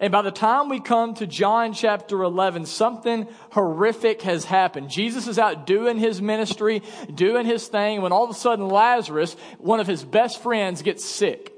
And 0.00 0.12
by 0.12 0.22
the 0.22 0.30
time 0.30 0.68
we 0.68 0.80
come 0.80 1.14
to 1.14 1.26
John 1.26 1.72
chapter 1.72 2.22
11, 2.22 2.66
something 2.66 3.26
horrific 3.50 4.22
has 4.22 4.44
happened. 4.44 4.90
Jesus 4.90 5.26
is 5.26 5.38
out 5.38 5.66
doing 5.66 5.98
his 5.98 6.20
ministry, 6.20 6.82
doing 7.14 7.46
his 7.46 7.66
thing, 7.68 8.02
when 8.02 8.12
all 8.12 8.24
of 8.24 8.30
a 8.30 8.34
sudden 8.34 8.68
Lazarus, 8.68 9.36
one 9.58 9.80
of 9.80 9.86
his 9.86 10.04
best 10.04 10.42
friends, 10.42 10.82
gets 10.82 11.04
sick. 11.04 11.52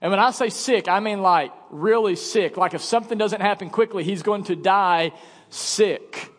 And 0.00 0.10
when 0.10 0.20
I 0.20 0.32
say 0.32 0.50
sick, 0.50 0.88
I 0.88 1.00
mean 1.00 1.22
like 1.22 1.52
really 1.70 2.16
sick. 2.16 2.56
Like 2.56 2.74
if 2.74 2.82
something 2.82 3.16
doesn't 3.16 3.40
happen 3.40 3.70
quickly, 3.70 4.04
he's 4.04 4.22
going 4.22 4.44
to 4.44 4.56
die 4.56 5.12
sick. 5.48 6.33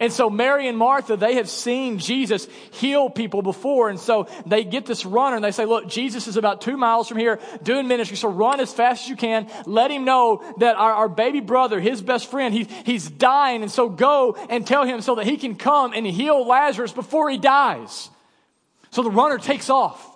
And 0.00 0.10
so 0.10 0.30
Mary 0.30 0.66
and 0.66 0.78
Martha, 0.78 1.16
they 1.16 1.34
have 1.34 1.48
seen 1.48 1.98
Jesus 1.98 2.48
heal 2.72 3.10
people 3.10 3.42
before. 3.42 3.90
And 3.90 4.00
so 4.00 4.26
they 4.46 4.64
get 4.64 4.86
this 4.86 5.04
runner 5.04 5.36
and 5.36 5.44
they 5.44 5.50
say, 5.52 5.66
look, 5.66 5.88
Jesus 5.88 6.26
is 6.26 6.38
about 6.38 6.62
two 6.62 6.78
miles 6.78 7.06
from 7.06 7.18
here 7.18 7.38
doing 7.62 7.86
ministry. 7.86 8.16
So 8.16 8.30
run 8.30 8.60
as 8.60 8.72
fast 8.72 9.04
as 9.04 9.08
you 9.10 9.16
can. 9.16 9.48
Let 9.66 9.90
him 9.90 10.06
know 10.06 10.42
that 10.58 10.76
our, 10.76 10.92
our 10.92 11.08
baby 11.08 11.40
brother, 11.40 11.78
his 11.78 12.00
best 12.00 12.30
friend, 12.30 12.54
he, 12.54 12.64
he's 12.64 13.10
dying. 13.10 13.60
And 13.60 13.70
so 13.70 13.90
go 13.90 14.36
and 14.48 14.66
tell 14.66 14.84
him 14.84 15.02
so 15.02 15.16
that 15.16 15.26
he 15.26 15.36
can 15.36 15.54
come 15.54 15.92
and 15.92 16.06
heal 16.06 16.46
Lazarus 16.46 16.92
before 16.92 17.28
he 17.28 17.36
dies. 17.36 18.08
So 18.90 19.02
the 19.02 19.10
runner 19.10 19.36
takes 19.36 19.68
off. 19.68 20.09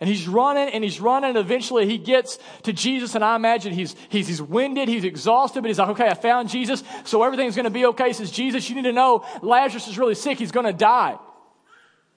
And 0.00 0.08
he's 0.08 0.26
running 0.26 0.68
and 0.68 0.82
he's 0.82 1.00
running. 1.00 1.30
And 1.30 1.38
eventually 1.38 1.86
he 1.86 1.98
gets 1.98 2.38
to 2.64 2.72
Jesus. 2.72 3.14
And 3.14 3.24
I 3.24 3.36
imagine 3.36 3.72
he's, 3.72 3.94
he's, 4.08 4.26
he's 4.28 4.42
winded, 4.42 4.88
he's 4.88 5.04
exhausted, 5.04 5.62
but 5.62 5.68
he's 5.68 5.78
like, 5.78 5.90
okay, 5.90 6.08
I 6.08 6.14
found 6.14 6.48
Jesus. 6.48 6.82
So 7.04 7.22
everything's 7.22 7.54
going 7.54 7.64
to 7.64 7.70
be 7.70 7.86
okay. 7.86 8.08
He 8.08 8.12
says, 8.12 8.30
Jesus, 8.30 8.68
you 8.68 8.76
need 8.76 8.82
to 8.82 8.92
know 8.92 9.24
Lazarus 9.42 9.88
is 9.88 9.98
really 9.98 10.14
sick. 10.14 10.38
He's 10.38 10.52
going 10.52 10.66
to 10.66 10.72
die. 10.72 11.18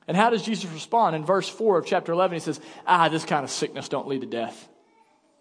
And 0.07 0.15
how 0.15 0.29
does 0.29 0.43
Jesus 0.43 0.71
respond? 0.71 1.15
In 1.15 1.25
verse 1.25 1.49
4 1.49 1.79
of 1.79 1.85
chapter 1.85 2.13
11, 2.13 2.35
he 2.35 2.39
says, 2.39 2.61
ah, 2.85 3.09
this 3.09 3.25
kind 3.25 3.43
of 3.43 3.51
sickness 3.51 3.89
don't 3.89 4.07
lead 4.07 4.21
to 4.21 4.27
death. 4.27 4.69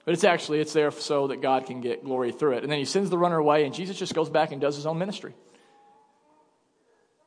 But 0.05 0.15
it's 0.15 0.25
actually, 0.25 0.61
it's 0.61 0.73
there 0.73 0.91
so 0.91 1.29
that 1.29 1.41
God 1.41 1.67
can 1.67 1.81
get 1.81 2.05
glory 2.05 2.33
through 2.33 2.55
it. 2.55 2.63
And 2.63 2.71
then 2.71 2.79
he 2.79 2.85
sends 2.85 3.11
the 3.11 3.19
runner 3.19 3.39
away 3.39 3.65
and 3.65 3.75
Jesus 3.75 3.97
just 3.97 4.15
goes 4.15 4.31
back 4.31 4.53
and 4.53 4.61
does 4.61 4.77
his 4.77 4.87
own 4.87 4.99
ministry. 4.99 5.35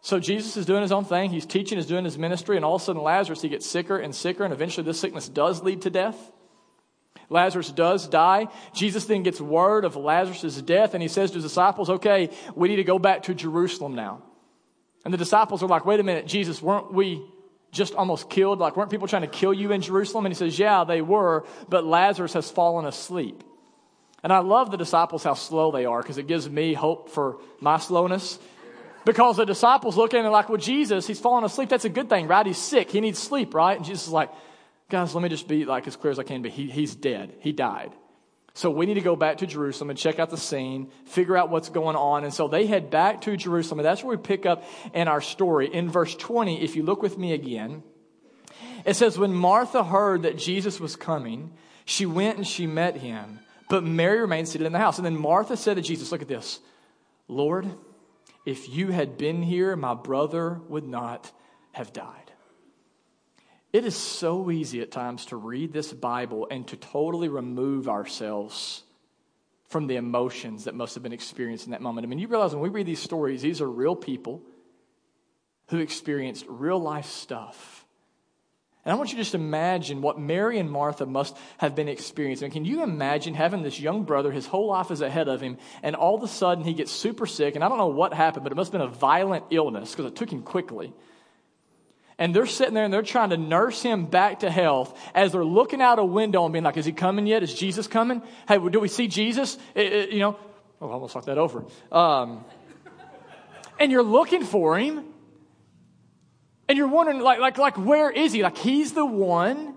So 0.02 0.20
Jesus 0.20 0.56
is 0.56 0.66
doing 0.66 0.82
his 0.82 0.92
own 0.92 1.04
thing. 1.04 1.30
He's 1.30 1.46
teaching, 1.46 1.78
he's 1.78 1.88
doing 1.88 2.06
his 2.06 2.18
ministry, 2.18 2.56
and 2.56 2.64
all 2.64 2.76
of 2.76 2.82
a 2.82 2.86
sudden 2.86 3.02
Lazarus, 3.02 3.42
he 3.42 3.50
gets 3.50 3.66
sicker 3.66 3.98
and 3.98 4.16
sicker, 4.16 4.44
and 4.44 4.54
eventually 4.54 4.86
this 4.86 5.00
sickness 5.00 5.28
does 5.28 5.62
lead 5.62 5.82
to 5.82 5.90
death. 5.90 6.32
Lazarus 7.30 7.72
does 7.72 8.08
die. 8.08 8.48
Jesus 8.74 9.06
then 9.06 9.24
gets 9.24 9.40
word 9.40 9.86
of 9.86 9.96
Lazarus' 9.96 10.62
death, 10.62 10.94
and 10.94 11.02
he 11.02 11.10
says 11.10 11.32
to 11.32 11.36
his 11.36 11.44
disciples, 11.44 11.90
okay, 11.90 12.30
we 12.56 12.70
need 12.70 12.78
to 12.78 12.84
go 12.84 12.98
back 12.98 13.24
to 13.24 13.34
Jerusalem 13.34 13.94
now. 13.94 14.24
And 15.06 15.14
the 15.14 15.18
disciples 15.18 15.62
are 15.62 15.68
like, 15.68 15.86
wait 15.86 16.00
a 16.00 16.04
minute, 16.04 16.26
Jesus, 16.26 16.62
weren't 16.62 16.94
we 16.94 17.24
just 17.72 17.94
almost 17.94 18.30
killed? 18.30 18.60
Like, 18.60 18.76
weren't 18.76 18.90
people 18.90 19.08
trying 19.08 19.22
to 19.22 19.28
kill 19.28 19.54
you 19.54 19.72
in 19.72 19.82
Jerusalem? 19.82 20.26
And 20.26 20.34
he 20.34 20.38
says, 20.38 20.58
yeah, 20.58 20.86
they 20.86 21.02
were, 21.02 21.46
but 21.68 21.86
Lazarus 21.86 22.34
has 22.34 22.50
fallen 22.50 22.86
asleep. 22.86 23.44
And 24.24 24.34
I 24.34 24.40
love 24.40 24.72
the 24.72 24.78
disciples, 24.78 25.24
how 25.24 25.36
slow 25.36 25.72
they 25.72 25.86
are, 25.86 26.02
because 26.02 26.18
it 26.18 26.28
gives 26.28 26.50
me 26.50 26.74
hope 26.74 27.10
for 27.10 27.40
my 27.60 27.78
slowness. 27.78 28.40
Because 29.06 29.38
the 29.38 29.46
disciples 29.46 29.98
look 29.98 30.14
at 30.14 30.24
him 30.24 30.32
like, 30.32 30.50
well, 30.50 30.58
Jesus, 30.58 31.08
he's 31.08 31.20
falling 31.20 31.46
asleep. 31.46 31.70
That's 31.70 31.86
a 31.86 31.90
good 31.90 32.10
thing, 32.10 32.28
right? 32.28 32.46
He's 32.46 32.58
sick. 32.58 32.92
He 32.92 33.02
needs 33.02 33.20
sleep, 33.20 33.54
right? 33.54 33.78
And 33.78 33.86
Jesus 33.86 34.08
is 34.08 34.14
like, 34.14 34.30
guys, 34.90 35.16
let 35.16 35.22
me 35.22 35.30
just 35.30 35.48
be 35.48 35.66
like 35.66 35.88
as 35.88 35.96
clear 35.96 36.12
as 36.12 36.20
I 36.20 36.24
can 36.24 36.42
be. 36.42 36.50
He, 36.50 36.70
he's 36.70 36.96
dead. 36.96 37.36
He 37.40 37.52
died. 37.52 37.92
So 38.54 38.70
we 38.70 38.86
need 38.86 38.96
to 38.96 39.02
go 39.02 39.16
back 39.16 39.38
to 39.38 39.48
Jerusalem 39.48 39.90
and 39.90 39.98
check 39.98 40.20
out 40.20 40.30
the 40.30 40.38
scene, 40.38 40.92
figure 41.06 41.38
out 41.38 41.50
what's 41.50 41.70
going 41.70 41.96
on. 41.96 42.24
And 42.24 42.34
so 42.34 42.48
they 42.48 42.66
head 42.66 42.90
back 42.90 43.22
to 43.22 43.38
Jerusalem. 43.38 43.80
And 43.80 43.86
that's 43.86 44.04
where 44.04 44.18
we 44.18 44.22
pick 44.22 44.46
up 44.46 44.64
in 44.94 45.08
our 45.08 45.22
story. 45.22 45.74
In 45.74 45.90
verse 45.90 46.16
20, 46.16 46.62
if 46.62 46.76
you 46.76 46.84
look 46.84 47.02
with 47.02 47.18
me 47.18 47.32
again, 47.34 47.84
it 48.86 48.96
says, 48.96 49.18
When 49.18 49.34
Martha 49.34 49.84
heard 49.84 50.24
that 50.24 50.38
Jesus 50.38 50.80
was 50.80 50.96
coming, 50.96 51.54
she 51.86 52.06
went 52.06 52.38
and 52.38 52.46
she 52.46 52.68
met 52.68 52.98
him. 52.98 53.40
But 53.70 53.84
Mary 53.84 54.20
remained 54.20 54.50
seated 54.50 54.66
in 54.66 54.74
the 54.74 54.80
house. 54.80 54.98
And 54.98 55.06
then 55.06 55.16
Martha 55.16 55.56
said 55.56 55.76
to 55.76 55.82
Jesus, 55.82 56.12
Look 56.12 56.22
at 56.22 56.28
this, 56.28 56.60
Lord, 57.28 57.70
if 58.46 58.70
you 58.70 58.90
had 58.90 59.18
been 59.18 59.44
here, 59.44 59.76
my 59.76 59.94
brother 59.94 60.62
would 60.68 60.88
not 60.88 61.32
have 61.72 61.94
died. 61.94 62.32
It 63.72 63.86
is 63.86 63.96
so 63.96 64.50
easy 64.50 64.82
at 64.82 64.92
times 64.92 65.28
to 65.28 65.36
read 65.36 65.74
this 65.74 65.94
Bible 65.94 66.48
and 66.50 66.68
to 66.70 66.78
totally 66.78 67.30
remove 67.30 67.88
ourselves 67.88 68.84
from 69.68 69.86
the 69.86 69.98
emotions 69.98 70.64
that 70.64 70.74
must 70.74 70.96
have 70.96 71.04
been 71.04 71.14
experienced 71.14 71.66
in 71.66 71.72
that 71.72 71.82
moment. 71.82 72.06
I 72.06 72.08
mean, 72.08 72.18
you 72.18 72.28
realize 72.28 72.54
when 72.54 72.64
we 72.64 72.70
read 72.70 72.88
these 72.88 73.02
stories, 73.02 73.44
these 73.44 73.62
are 73.62 73.70
real 73.70 73.96
people 73.96 74.42
who 75.70 75.78
experienced 75.78 76.46
real 76.48 76.80
life 76.80 77.06
stuff. 77.06 77.79
And 78.90 78.96
I 78.96 78.98
want 78.98 79.12
you 79.12 79.18
to 79.18 79.22
just 79.22 79.36
imagine 79.36 80.02
what 80.02 80.18
Mary 80.18 80.58
and 80.58 80.68
Martha 80.68 81.06
must 81.06 81.38
have 81.60 81.76
been 81.76 81.88
experiencing. 81.88 82.50
Can 82.50 82.66
you 82.66 82.82
imagine 82.82 83.36
having 83.36 83.62
this 83.62 83.80
young 83.80 84.04
brother, 84.04 84.32
his 84.32 84.48
whole 84.48 84.66
life 84.66 84.90
is 84.90 85.02
ahead 85.02 85.28
of 85.28 85.42
him, 85.42 85.60
and 85.84 85.96
all 85.96 86.16
of 86.16 86.24
a 86.24 86.28
sudden 86.28 86.64
he 86.64 86.74
gets 86.74 86.92
super 86.92 87.28
sick, 87.28 87.54
and 87.54 87.64
I 87.64 87.70
don't 87.70 87.78
know 87.78 87.86
what 87.86 88.16
happened, 88.16 88.46
but 88.46 88.52
it 88.52 88.56
must 88.56 88.72
have 88.72 88.82
been 88.82 88.90
a 88.90 88.92
violent 88.92 89.46
illness 89.52 89.92
because 89.92 90.12
it 90.12 90.16
took 90.16 90.32
him 90.32 90.42
quickly. 90.42 90.92
And 92.18 92.36
they're 92.36 92.48
sitting 92.48 92.74
there 92.74 92.84
and 92.84 92.92
they're 92.92 93.04
trying 93.04 93.30
to 93.30 93.38
nurse 93.38 93.80
him 93.84 94.08
back 94.08 94.40
to 94.40 94.50
health 94.50 95.00
as 95.14 95.34
they're 95.34 95.46
looking 95.46 95.84
out 95.84 96.00
a 96.00 96.04
window 96.04 96.44
and 96.46 96.52
being 96.52 96.66
like, 96.66 96.78
Is 96.78 96.86
he 96.88 96.92
coming 96.92 97.28
yet? 97.28 97.44
Is 97.44 97.54
Jesus 97.54 97.86
coming? 97.86 98.24
Hey, 98.48 98.58
do 98.58 98.80
we 98.80 98.88
see 98.88 99.08
Jesus? 99.08 99.60
It, 99.76 99.94
it, 99.94 100.10
you 100.14 100.22
know, 100.22 100.36
oh, 100.82 100.90
I 100.90 100.94
almost 100.94 101.14
knocked 101.14 101.28
that 101.28 101.38
over. 101.38 101.64
Um, 101.92 102.44
and 103.80 103.92
you're 103.92 104.02
looking 104.02 104.44
for 104.44 104.80
him. 104.80 105.06
And 106.70 106.78
you're 106.78 106.88
wondering, 106.88 107.20
like, 107.20 107.40
like, 107.40 107.58
like, 107.58 107.78
where 107.78 108.12
is 108.12 108.32
he? 108.32 108.44
Like, 108.44 108.58
he's 108.58 108.94
the 108.94 109.06
one 109.06 109.74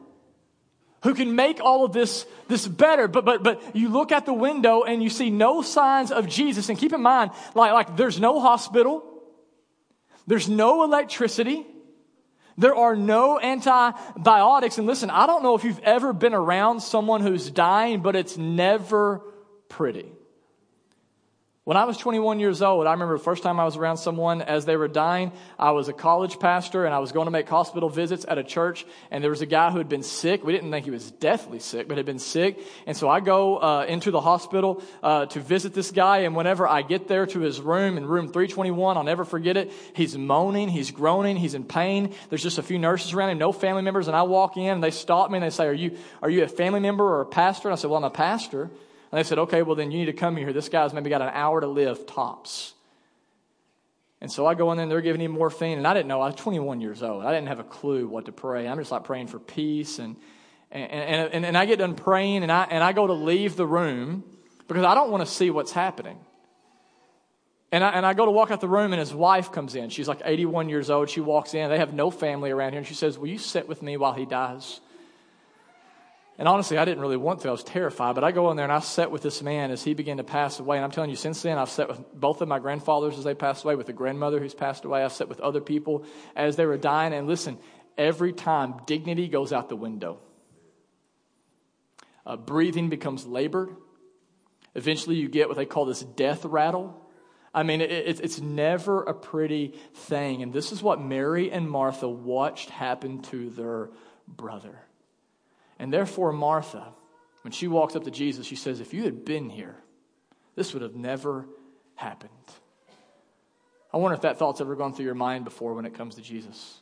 who 1.03 1.15
can 1.15 1.35
make 1.35 1.59
all 1.59 1.87
of 1.87 1.93
this, 1.95 2.27
this 2.49 2.69
better. 2.69 3.09
But, 3.09 3.25
but, 3.25 3.43
but 3.43 3.75
you 3.75 3.89
look 3.89 4.13
at 4.13 4.27
the 4.27 4.35
window 4.35 4.83
and 4.83 5.03
you 5.03 5.09
see 5.09 5.31
no 5.31 5.63
signs 5.63 6.13
of 6.13 6.29
Jesus. 6.29 6.69
And 6.69 6.79
keep 6.79 6.93
in 6.93 7.01
mind, 7.01 7.31
like, 7.55 7.73
like, 7.73 7.97
there's 7.97 8.21
no 8.21 8.41
hospital. 8.41 9.03
There's 10.27 10.51
no 10.51 10.85
electricity. 10.85 11.67
There 12.59 12.77
are 12.77 12.95
no 12.95 13.41
antibiotics. 13.41 14.77
And 14.77 14.87
listen, 14.87 15.09
I 15.09 15.27
don't 15.27 15.43
know 15.43 15.55
if 15.55 15.65
you've 15.65 15.81
ever 15.81 16.13
been 16.13 16.35
around 16.35 16.81
someone 16.81 17.23
who's 17.23 17.51
dying, 17.51 18.03
but 18.03 18.15
it's 18.15 18.37
never 18.37 19.23
pretty. 19.71 20.13
When 21.64 21.76
I 21.76 21.85
was 21.85 21.97
21 21.97 22.40
years 22.40 22.61
old, 22.61 22.88
I 22.88 22.90
remember 22.90 23.16
the 23.16 23.23
first 23.23 23.45
time 23.45 23.61
I 23.61 23.64
was 23.64 23.76
around 23.76 23.99
someone 23.99 24.42
as 24.42 24.64
they 24.64 24.76
were 24.76 24.88
dying. 24.88 25.31
I 25.57 25.71
was 25.71 25.87
a 25.87 25.92
college 25.92 26.40
pastor 26.40 26.87
and 26.87 26.92
I 26.92 26.99
was 26.99 27.12
going 27.12 27.26
to 27.26 27.31
make 27.31 27.49
hospital 27.49 27.88
visits 27.88 28.25
at 28.26 28.37
a 28.37 28.42
church. 28.42 28.85
And 29.12 29.23
there 29.23 29.31
was 29.31 29.42
a 29.42 29.47
guy 29.47 29.71
who 29.71 29.78
had 29.78 29.88
been 29.88 30.02
sick. 30.02 30.42
We 30.42 30.52
didn't 30.52 30.73
think 30.73 30.87
he 30.87 30.90
was 30.90 31.12
deathly 31.12 31.61
sick, 31.61 31.87
but 31.87 31.99
had 31.99 32.07
been 32.07 32.19
sick. 32.19 32.59
And 32.85 32.97
so 32.97 33.09
I 33.09 33.21
go 33.21 33.59
uh, 33.59 33.85
into 33.87 34.11
the 34.11 34.21
hospital 34.21 34.83
uh, 35.04 35.26
to 35.26 35.38
visit 35.38 35.73
this 35.73 35.92
guy. 35.92 36.23
And 36.23 36.35
whenever 36.35 36.66
I 36.66 36.83
get 36.83 37.07
there 37.07 37.26
to 37.26 37.38
his 37.38 37.61
room 37.61 37.97
in 37.97 38.07
room 38.07 38.26
321, 38.26 38.97
I'll 38.97 39.04
never 39.04 39.25
forget 39.25 39.57
it. 39.57 39.71
He's 39.95 40.19
moaning, 40.19 40.69
he's 40.69 40.90
groaning, 40.90 41.37
he's 41.37 41.54
in 41.54 41.62
pain. 41.62 42.12
There's 42.28 42.42
just 42.42 42.59
a 42.59 42.64
few 42.64 42.81
nurses 42.81 43.12
around 43.12 43.31
him, 43.31 43.38
no 43.38 43.52
family 43.52 43.83
members. 43.83 44.09
And 44.09 44.16
I 44.16 44.23
walk 44.23 44.57
in 44.57 44.66
and 44.66 44.83
they 44.83 44.90
stop 44.90 45.31
me 45.31 45.37
and 45.37 45.45
they 45.45 45.50
say, 45.50 45.69
"Are 45.69 45.73
you 45.73 45.97
are 46.23 46.28
you 46.28 46.42
a 46.42 46.49
family 46.49 46.81
member 46.81 47.04
or 47.04 47.21
a 47.21 47.26
pastor?" 47.26 47.69
And 47.69 47.73
I 47.73 47.76
said, 47.76 47.88
"Well, 47.88 47.99
I'm 47.99 48.04
a 48.04 48.11
pastor." 48.11 48.69
And 49.12 49.19
they 49.19 49.25
said, 49.25 49.38
okay, 49.40 49.62
well, 49.62 49.76
then 49.76 49.90
you 49.90 49.99
need 49.99 50.07
to 50.07 50.14
come 50.14 50.37
here. 50.37 50.54
This 50.54 50.71
guy's 50.71 50.95
maybe 50.95 51.11
got 51.11 51.21
an 51.21 51.31
hour 51.35 51.61
to 51.61 51.66
live, 51.66 52.07
tops. 52.07 52.73
And 54.23 54.33
so 54.33 54.47
I 54.47 54.54
go 54.54 54.71
in 54.73 54.78
there 54.78 54.85
and 54.85 54.90
they're 54.90 55.02
giving 55.02 55.21
him 55.21 55.33
morphine. 55.33 55.76
And 55.76 55.87
I 55.87 55.92
didn't 55.92 56.09
know, 56.09 56.23
I 56.23 56.26
was 56.26 56.37
21 56.37 56.81
years 56.81 57.02
old. 57.02 57.23
I 57.25 57.31
didn't 57.31 57.49
have 57.49 57.59
a 57.59 57.64
clue 57.64 58.09
what 58.09 58.25
to 58.25 58.33
pray. 58.33 58.66
I'm 58.66 58.78
just 58.78 58.90
like 58.90 59.04
praying 59.04 59.26
for 59.26 59.38
peace. 59.38 59.99
And, 59.99 60.16
and, 60.71 61.31
and, 61.31 61.45
and 61.45 61.59
I 61.59 61.66
get 61.66 61.78
done 61.78 61.95
praying 61.95 62.42
and 62.42 62.50
I, 62.50 62.64
and 62.71 62.83
I 62.83 62.92
go 62.92 63.07
to 63.07 63.12
leave 63.12 63.54
the 63.54 63.66
room 63.66 64.25
because 64.66 64.85
I 64.85 64.95
don't 64.95 65.11
want 65.11 65.26
to 65.26 65.31
see 65.31 65.50
what's 65.50 65.73
happening. 65.73 66.19
And 67.71 67.85
I, 67.85 67.90
and 67.90 68.07
I 68.07 68.14
go 68.14 68.25
to 68.25 68.31
walk 68.31 68.50
out 68.50 68.62
the 68.62 68.69
room 68.69 68.95
and 68.95 69.00
his 69.00 69.12
wife 69.12 69.52
comes 69.52 69.75
in. 69.75 69.90
She's 69.90 70.09
like 70.09 70.23
81 70.25 70.71
years 70.71 70.88
old. 70.88 71.11
She 71.11 71.21
walks 71.21 71.52
in. 71.52 71.69
They 71.69 71.78
have 71.78 71.92
no 71.92 72.11
family 72.11 72.50
around 72.50 72.73
here. 72.73 72.78
And 72.78 72.87
she 72.87 72.95
says, 72.95 73.19
Will 73.19 73.28
you 73.28 73.38
sit 73.38 73.69
with 73.69 73.83
me 73.83 73.99
while 73.99 74.14
he 74.14 74.25
dies? 74.25 74.81
And 76.43 76.49
honestly, 76.49 76.77
I 76.77 76.85
didn't 76.85 77.03
really 77.03 77.17
want 77.17 77.43
to. 77.43 77.49
I 77.51 77.53
was 77.53 77.63
terrified. 77.63 78.17
But 78.17 78.25
I 78.25 78.33
go 78.33 78.51
in 78.51 78.57
there 78.57 78.65
and 78.65 78.73
I 78.73 78.81
sat 78.81 79.13
with 79.13 79.23
this 79.23 79.43
man 79.43 79.71
as 79.71 79.85
he 79.85 79.95
began 79.95 80.17
to 80.17 80.25
pass 80.25 80.59
away. 80.59 80.77
And 80.77 80.85
I'm 80.85 80.91
telling 80.91 81.09
you, 81.09 81.15
since 81.15 81.41
then, 81.41 81.57
I've 81.57 81.71
sat 81.71 81.87
with 81.87 82.01
both 82.13 82.41
of 82.41 82.49
my 82.49 82.59
grandfathers 82.59 83.17
as 83.17 83.23
they 83.23 83.33
passed 83.33 83.63
away, 83.63 83.77
with 83.77 83.89
a 83.91 83.93
grandmother 83.93 84.41
who's 84.41 84.53
passed 84.53 84.85
away. 84.85 85.05
I've 85.05 85.13
sat 85.13 85.29
with 85.29 85.39
other 85.39 85.61
people 85.61 86.05
as 86.35 86.57
they 86.57 86.67
were 86.67 86.77
dying. 86.77 87.13
And 87.13 87.29
listen, 87.29 87.59
every 87.97 88.33
time 88.33 88.75
dignity 88.87 89.29
goes 89.29 89.53
out 89.53 89.69
the 89.69 89.77
window, 89.77 90.19
uh, 92.27 92.37
breathing 92.39 92.89
becomes 92.89 93.25
labored. 93.25 93.77
Eventually, 94.75 95.15
you 95.15 95.29
get 95.29 95.47
what 95.47 95.57
they 95.57 95.65
call 95.65 95.85
this 95.85 96.03
death 96.03 96.45
rattle. 96.45 97.09
I 97.55 97.63
mean, 97.63 97.81
it, 97.81 97.93
it, 97.93 98.21
it's 98.21 98.41
never 98.41 99.05
a 99.05 99.15
pretty 99.15 99.79
thing. 99.95 100.43
And 100.43 100.53
this 100.53 100.73
is 100.73 100.83
what 100.83 101.01
Mary 101.01 101.53
and 101.53 101.71
Martha 101.71 102.09
watched 102.09 102.71
happen 102.71 103.23
to 103.31 103.49
their 103.51 103.91
brother. 104.27 104.81
And 105.83 105.93
therefore, 105.93 106.33
Martha, 106.33 106.93
when 107.43 107.51
she 107.51 107.67
walks 107.67 107.97
up 107.97 108.05
to 108.05 108.11
Jesus, 108.12 108.47
she 108.47 108.55
says, 108.55 108.79
If 108.79 108.95
you 108.95 109.03
had 109.03 109.25
been 109.25 109.51
here, 109.51 109.75
this 110.55 110.73
would 110.73 110.83
have 110.83 110.95
never 110.95 111.45
happened. 111.97 112.31
I 113.93 113.97
wonder 113.97 114.15
if 114.15 114.21
that 114.21 114.39
thought's 114.39 114.61
ever 114.61 114.77
gone 114.77 114.95
through 114.95 115.07
your 115.07 115.17
mind 115.17 115.45
before 115.45 115.75
when 115.75 115.85
it 115.85 115.93
comes 115.95 116.15
to 116.15 116.23
Jesus. 116.23 116.81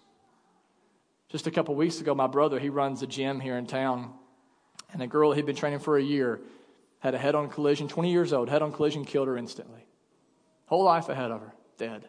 Just 1.30 1.46
a 1.46 1.50
couple 1.50 1.74
weeks 1.74 2.02
ago, 2.02 2.14
my 2.14 2.26
brother, 2.26 2.58
he 2.58 2.68
runs 2.68 3.00
a 3.00 3.06
gym 3.06 3.40
here 3.40 3.56
in 3.56 3.64
town, 3.64 4.12
and 4.92 5.00
a 5.00 5.06
girl 5.06 5.32
he'd 5.32 5.46
been 5.46 5.56
training 5.56 5.78
for 5.78 5.96
a 5.96 6.02
year 6.02 6.42
had 6.98 7.14
a 7.14 7.18
head 7.18 7.34
on 7.34 7.48
collision, 7.48 7.88
20 7.88 8.12
years 8.12 8.34
old, 8.34 8.50
head 8.50 8.60
on 8.60 8.70
collision, 8.70 9.06
killed 9.06 9.28
her 9.28 9.38
instantly. 9.38 9.86
Whole 10.66 10.84
life 10.84 11.08
ahead 11.08 11.30
of 11.30 11.40
her, 11.40 11.54
dead. 11.78 12.06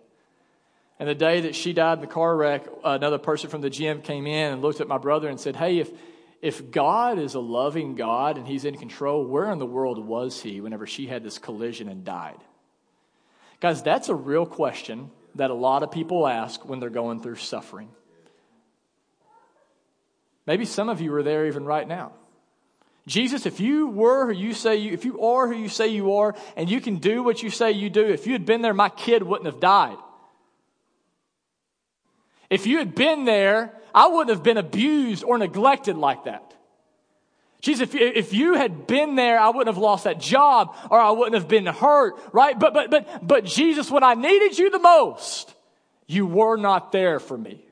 And 0.99 1.07
the 1.07 1.15
day 1.15 1.39
that 1.39 1.55
she 1.55 1.71
died 1.71 1.99
in 1.99 2.01
the 2.01 2.07
car 2.07 2.35
wreck, 2.35 2.67
another 2.83 3.17
person 3.17 3.49
from 3.49 3.61
the 3.61 3.69
gym 3.69 4.01
came 4.01 4.27
in 4.27 4.51
and 4.51 4.61
looked 4.61 4.81
at 4.81 4.89
my 4.89 4.97
brother 4.97 5.29
and 5.29 5.39
said, 5.39 5.55
Hey, 5.55 5.79
if, 5.79 5.89
if 6.41 6.71
God 6.71 7.19
is 7.19 7.35
a 7.35 7.39
loving 7.39 7.95
God 7.95 8.37
and 8.37 8.47
He's 8.47 8.65
in 8.65 8.77
control, 8.77 9.25
where 9.25 9.51
in 9.51 9.59
the 9.59 9.65
world 9.65 10.03
was 10.03 10.41
He 10.41 10.61
whenever 10.61 10.87
she 10.87 11.07
had 11.07 11.23
this 11.23 11.37
collision 11.37 11.87
and 11.87 12.03
died? 12.03 12.39
Guys, 13.59 13.83
that's 13.83 14.09
a 14.09 14.15
real 14.15 14.45
question 14.45 15.11
that 15.35 15.51
a 15.51 15.55
lot 15.55 15.83
of 15.83 15.91
people 15.91 16.27
ask 16.27 16.65
when 16.65 16.79
they're 16.79 16.89
going 16.89 17.21
through 17.21 17.35
suffering. 17.35 17.89
Maybe 20.47 20.65
some 20.65 20.89
of 20.89 20.99
you 20.99 21.13
are 21.13 21.23
there 21.23 21.45
even 21.45 21.63
right 21.65 21.87
now. 21.87 22.13
Jesus, 23.07 23.45
if 23.45 23.59
you 23.59 23.87
were 23.87 24.27
who 24.27 24.39
you 24.39 24.53
say 24.53 24.77
you, 24.77 24.91
if 24.91 25.05
you 25.05 25.21
are 25.21 25.47
who 25.47 25.55
you 25.55 25.69
say 25.69 25.87
you 25.87 26.15
are, 26.15 26.35
and 26.55 26.69
you 26.69 26.81
can 26.81 26.97
do 26.97 27.23
what 27.23 27.41
you 27.41 27.49
say 27.49 27.71
you 27.71 27.89
do, 27.89 28.05
if 28.05 28.27
you 28.27 28.33
had 28.33 28.45
been 28.45 28.61
there, 28.61 28.73
my 28.73 28.89
kid 28.89 29.23
wouldn't 29.23 29.47
have 29.47 29.59
died. 29.59 29.97
If 32.49 32.67
you 32.67 32.79
had 32.79 32.93
been 32.93 33.25
there, 33.25 33.73
I 33.93 34.07
wouldn't 34.07 34.29
have 34.29 34.43
been 34.43 34.57
abused 34.57 35.23
or 35.23 35.37
neglected 35.37 35.97
like 35.97 36.25
that. 36.25 36.53
Jesus, 37.61 37.81
if 37.81 37.93
you, 37.93 38.07
if 38.07 38.33
you 38.33 38.53
had 38.55 38.87
been 38.87 39.15
there, 39.15 39.39
I 39.39 39.49
wouldn't 39.49 39.67
have 39.67 39.77
lost 39.77 40.05
that 40.05 40.19
job 40.19 40.75
or 40.89 40.99
I 40.99 41.11
wouldn't 41.11 41.35
have 41.35 41.47
been 41.47 41.67
hurt, 41.67 42.15
right? 42.33 42.59
But, 42.59 42.73
but, 42.73 42.89
but, 42.89 43.25
but 43.25 43.45
Jesus, 43.45 43.91
when 43.91 44.03
I 44.03 44.15
needed 44.15 44.57
you 44.57 44.71
the 44.71 44.79
most, 44.79 45.53
you 46.07 46.25
were 46.25 46.57
not 46.57 46.91
there 46.91 47.19
for 47.19 47.37
me. 47.37 47.63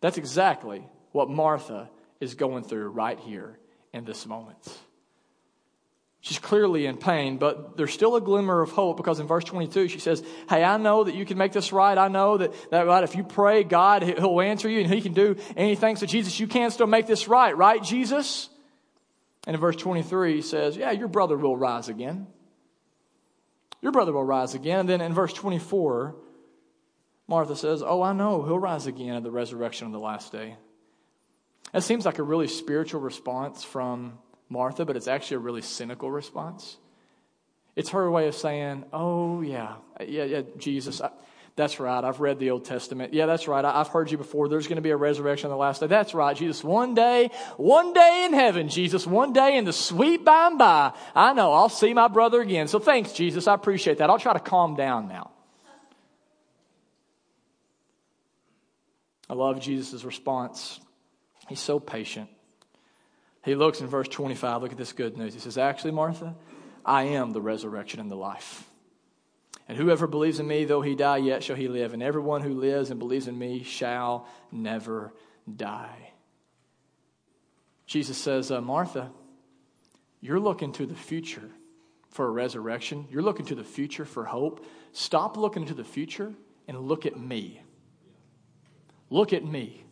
That's 0.00 0.16
exactly 0.16 0.86
what 1.12 1.28
Martha 1.28 1.90
is 2.20 2.34
going 2.34 2.64
through 2.64 2.88
right 2.88 3.18
here 3.20 3.58
in 3.92 4.04
this 4.04 4.26
moment. 4.26 4.56
She's 6.20 6.38
clearly 6.38 6.86
in 6.86 6.96
pain, 6.96 7.38
but 7.38 7.76
there's 7.76 7.92
still 7.92 8.16
a 8.16 8.20
glimmer 8.20 8.60
of 8.60 8.70
hope 8.70 8.96
because 8.96 9.20
in 9.20 9.26
verse 9.26 9.44
22 9.44 9.88
she 9.88 10.00
says, 10.00 10.24
Hey, 10.48 10.64
I 10.64 10.76
know 10.76 11.04
that 11.04 11.14
you 11.14 11.24
can 11.24 11.38
make 11.38 11.52
this 11.52 11.72
right. 11.72 11.96
I 11.96 12.08
know 12.08 12.38
that, 12.38 12.52
that 12.70 12.84
God, 12.84 13.04
if 13.04 13.14
you 13.14 13.22
pray, 13.22 13.62
God, 13.62 14.02
He'll 14.02 14.40
answer 14.40 14.68
you 14.68 14.80
and 14.80 14.92
He 14.92 15.00
can 15.00 15.12
do 15.12 15.36
anything. 15.56 15.96
So, 15.96 16.06
Jesus, 16.06 16.40
you 16.40 16.46
can 16.46 16.70
still 16.70 16.88
make 16.88 17.06
this 17.06 17.28
right, 17.28 17.56
right, 17.56 17.82
Jesus? 17.82 18.48
And 19.46 19.54
in 19.54 19.60
verse 19.60 19.76
23 19.76 20.34
he 20.34 20.42
says, 20.42 20.76
Yeah, 20.76 20.90
your 20.90 21.08
brother 21.08 21.36
will 21.36 21.56
rise 21.56 21.88
again. 21.88 22.26
Your 23.80 23.92
brother 23.92 24.12
will 24.12 24.24
rise 24.24 24.54
again. 24.54 24.80
And 24.80 24.88
then 24.88 25.00
in 25.00 25.14
verse 25.14 25.32
24, 25.32 26.16
Martha 27.28 27.54
says, 27.54 27.82
Oh, 27.86 28.02
I 28.02 28.12
know, 28.12 28.42
he'll 28.42 28.58
rise 28.58 28.86
again 28.86 29.14
at 29.14 29.22
the 29.22 29.30
resurrection 29.30 29.86
of 29.86 29.92
the 29.92 30.00
last 30.00 30.32
day. 30.32 30.56
That 31.72 31.82
seems 31.82 32.04
like 32.04 32.18
a 32.18 32.24
really 32.24 32.48
spiritual 32.48 33.00
response 33.00 33.62
from 33.62 34.18
Martha, 34.48 34.84
but 34.84 34.96
it's 34.96 35.08
actually 35.08 35.36
a 35.36 35.40
really 35.40 35.62
cynical 35.62 36.10
response. 36.10 36.76
It's 37.74 37.90
her 37.90 38.10
way 38.10 38.28
of 38.28 38.34
saying, 38.34 38.84
Oh, 38.92 39.42
yeah, 39.42 39.76
yeah, 40.00 40.24
yeah, 40.24 40.42
Jesus, 40.58 41.00
I, 41.00 41.10
that's 41.56 41.80
right. 41.80 42.04
I've 42.04 42.20
read 42.20 42.38
the 42.38 42.50
Old 42.50 42.66
Testament. 42.66 43.14
Yeah, 43.14 43.24
that's 43.24 43.48
right. 43.48 43.64
I, 43.64 43.80
I've 43.80 43.88
heard 43.88 44.10
you 44.10 44.18
before. 44.18 44.46
There's 44.46 44.66
going 44.66 44.76
to 44.76 44.82
be 44.82 44.90
a 44.90 44.96
resurrection 44.96 45.46
on 45.46 45.50
the 45.50 45.56
last 45.56 45.80
day. 45.80 45.86
That's 45.86 46.12
right, 46.12 46.36
Jesus. 46.36 46.62
One 46.62 46.94
day, 46.94 47.30
one 47.56 47.94
day 47.94 48.24
in 48.26 48.34
heaven, 48.34 48.68
Jesus. 48.68 49.06
One 49.06 49.32
day 49.32 49.56
in 49.56 49.64
the 49.64 49.72
sweet 49.72 50.22
by 50.22 50.48
and 50.48 50.58
by. 50.58 50.92
I 51.14 51.32
know. 51.32 51.54
I'll 51.54 51.70
see 51.70 51.94
my 51.94 52.08
brother 52.08 52.42
again. 52.42 52.68
So 52.68 52.78
thanks, 52.78 53.12
Jesus. 53.12 53.46
I 53.46 53.54
appreciate 53.54 53.98
that. 53.98 54.10
I'll 54.10 54.18
try 54.18 54.34
to 54.34 54.40
calm 54.40 54.76
down 54.76 55.08
now. 55.08 55.30
I 59.30 59.34
love 59.34 59.58
Jesus' 59.58 60.04
response. 60.04 60.78
He's 61.48 61.58
so 61.58 61.80
patient. 61.80 62.28
He 63.46 63.54
looks 63.54 63.80
in 63.80 63.86
verse 63.86 64.08
25. 64.08 64.62
Look 64.62 64.72
at 64.72 64.76
this 64.76 64.92
good 64.92 65.16
news. 65.16 65.32
He 65.32 65.38
says, 65.38 65.56
Actually, 65.56 65.92
Martha, 65.92 66.34
I 66.84 67.04
am 67.04 67.30
the 67.30 67.40
resurrection 67.40 68.00
and 68.00 68.10
the 68.10 68.16
life. 68.16 68.68
And 69.68 69.78
whoever 69.78 70.08
believes 70.08 70.40
in 70.40 70.48
me, 70.48 70.64
though 70.64 70.82
he 70.82 70.96
die, 70.96 71.18
yet 71.18 71.44
shall 71.44 71.54
he 71.54 71.68
live. 71.68 71.94
And 71.94 72.02
everyone 72.02 72.42
who 72.42 72.54
lives 72.54 72.90
and 72.90 72.98
believes 72.98 73.28
in 73.28 73.38
me 73.38 73.62
shall 73.62 74.26
never 74.50 75.14
die. 75.54 76.10
Jesus 77.86 78.18
says, 78.18 78.50
uh, 78.50 78.60
Martha, 78.60 79.12
you're 80.20 80.40
looking 80.40 80.72
to 80.72 80.84
the 80.84 80.96
future 80.96 81.48
for 82.10 82.26
a 82.26 82.30
resurrection. 82.30 83.06
You're 83.12 83.22
looking 83.22 83.46
to 83.46 83.54
the 83.54 83.62
future 83.62 84.04
for 84.04 84.24
hope. 84.24 84.66
Stop 84.90 85.36
looking 85.36 85.66
to 85.66 85.74
the 85.74 85.84
future 85.84 86.34
and 86.66 86.80
look 86.80 87.06
at 87.06 87.16
me. 87.16 87.62
Look 89.08 89.32
at 89.32 89.44
me 89.44 89.85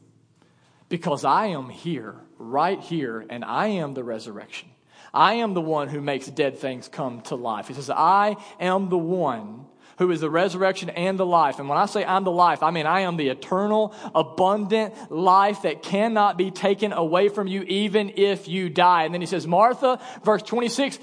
because 0.94 1.24
I 1.24 1.46
am 1.46 1.70
here, 1.70 2.14
right 2.38 2.78
here, 2.78 3.26
and 3.28 3.44
I 3.44 3.66
am 3.66 3.94
the 3.94 4.04
resurrection. 4.04 4.68
I 5.12 5.34
am 5.34 5.52
the 5.52 5.60
one 5.60 5.88
who 5.88 6.00
makes 6.00 6.28
dead 6.28 6.56
things 6.58 6.86
come 6.86 7.20
to 7.22 7.34
life. 7.34 7.66
He 7.66 7.74
says, 7.74 7.90
I 7.90 8.36
am 8.60 8.90
the 8.90 8.96
one 8.96 9.66
who 9.98 10.08
is 10.12 10.20
the 10.20 10.30
resurrection 10.30 10.90
and 10.90 11.18
the 11.18 11.26
life. 11.26 11.58
And 11.58 11.68
when 11.68 11.78
I 11.78 11.86
say 11.86 12.04
I'm 12.04 12.22
the 12.22 12.30
life, 12.30 12.62
I 12.62 12.70
mean 12.70 12.86
I 12.86 13.00
am 13.00 13.16
the 13.16 13.30
eternal, 13.30 13.92
abundant 14.14 14.94
life 15.10 15.62
that 15.62 15.82
cannot 15.82 16.38
be 16.38 16.52
taken 16.52 16.92
away 16.92 17.28
from 17.28 17.48
you 17.48 17.62
even 17.62 18.12
if 18.14 18.46
you 18.46 18.70
die. 18.70 19.02
And 19.02 19.12
then 19.12 19.20
he 19.20 19.26
says, 19.26 19.48
Martha, 19.48 20.00
verse 20.22 20.42
26, 20.42 21.00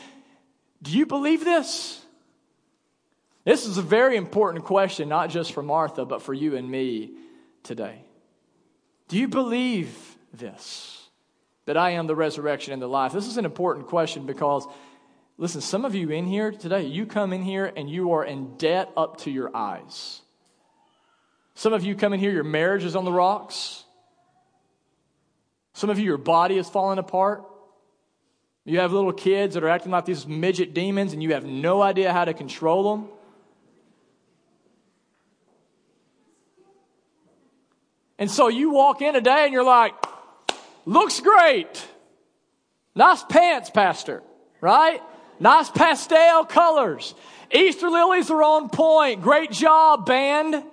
do 0.81 0.91
you 0.91 1.05
believe 1.05 1.43
this? 1.43 2.01
This 3.43 3.65
is 3.65 3.77
a 3.77 3.81
very 3.81 4.15
important 4.15 4.63
question, 4.63 5.09
not 5.09 5.31
just 5.31 5.51
for 5.51 5.61
Martha, 5.61 6.05
but 6.05 6.21
for 6.21 6.33
you 6.33 6.55
and 6.55 6.71
me 6.71 7.11
today. 7.63 8.05
Do 9.11 9.19
you 9.19 9.27
believe 9.27 9.93
this? 10.33 11.09
That 11.65 11.75
I 11.75 11.91
am 11.91 12.07
the 12.07 12.15
resurrection 12.15 12.71
and 12.71 12.81
the 12.81 12.87
life? 12.87 13.11
This 13.11 13.27
is 13.27 13.35
an 13.35 13.43
important 13.43 13.87
question 13.87 14.25
because, 14.25 14.65
listen, 15.37 15.59
some 15.59 15.83
of 15.83 15.93
you 15.93 16.09
in 16.11 16.25
here 16.25 16.51
today, 16.51 16.83
you 16.83 17.05
come 17.05 17.33
in 17.33 17.43
here 17.43 17.73
and 17.75 17.89
you 17.89 18.13
are 18.13 18.23
in 18.23 18.55
debt 18.55 18.89
up 18.95 19.17
to 19.23 19.29
your 19.29 19.53
eyes. 19.53 20.21
Some 21.55 21.73
of 21.73 21.83
you 21.83 21.93
come 21.93 22.13
in 22.13 22.21
here, 22.21 22.31
your 22.31 22.45
marriage 22.45 22.85
is 22.85 22.95
on 22.95 23.03
the 23.03 23.11
rocks. 23.11 23.83
Some 25.73 25.89
of 25.89 25.99
you, 25.99 26.05
your 26.05 26.17
body 26.17 26.57
is 26.57 26.69
falling 26.69 26.97
apart. 26.97 27.43
You 28.63 28.79
have 28.79 28.93
little 28.93 29.11
kids 29.11 29.55
that 29.55 29.63
are 29.65 29.69
acting 29.69 29.91
like 29.91 30.05
these 30.05 30.25
midget 30.25 30.73
demons 30.73 31.11
and 31.11 31.21
you 31.21 31.33
have 31.33 31.43
no 31.43 31.81
idea 31.81 32.13
how 32.13 32.23
to 32.23 32.33
control 32.33 32.95
them. 32.95 33.09
And 38.21 38.29
so 38.29 38.49
you 38.49 38.69
walk 38.69 39.01
in 39.01 39.15
today 39.15 39.45
and 39.45 39.51
you're 39.51 39.63
like, 39.63 39.95
looks 40.85 41.19
great. 41.21 41.83
Nice 42.93 43.23
pants, 43.23 43.71
Pastor, 43.71 44.21
right? 44.61 45.01
Nice 45.39 45.71
pastel 45.71 46.45
colors. 46.45 47.15
Easter 47.51 47.89
lilies 47.89 48.29
are 48.29 48.43
on 48.43 48.69
point. 48.69 49.23
Great 49.23 49.49
job, 49.49 50.05
band. 50.05 50.63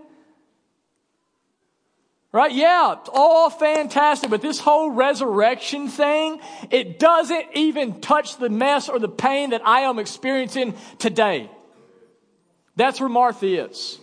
Right? 2.33 2.53
Yeah, 2.53 2.97
all 3.15 3.49
fantastic, 3.49 4.29
but 4.29 4.43
this 4.43 4.61
whole 4.61 4.91
resurrection 4.91 5.89
thing, 5.89 6.41
it 6.71 6.99
doesn't 6.99 7.47
even 7.55 8.03
touch 8.03 8.37
the 8.37 8.51
mess 8.51 8.91
or 8.91 8.99
the 8.99 9.09
pain 9.09 9.51
that 9.51 9.67
I 9.67 9.81
am 9.81 9.99
experiencing 9.99 10.75
today. 10.99 11.51
That's 12.77 13.01
where 13.01 13.09
Martha 13.09 13.47
is. 13.47 13.99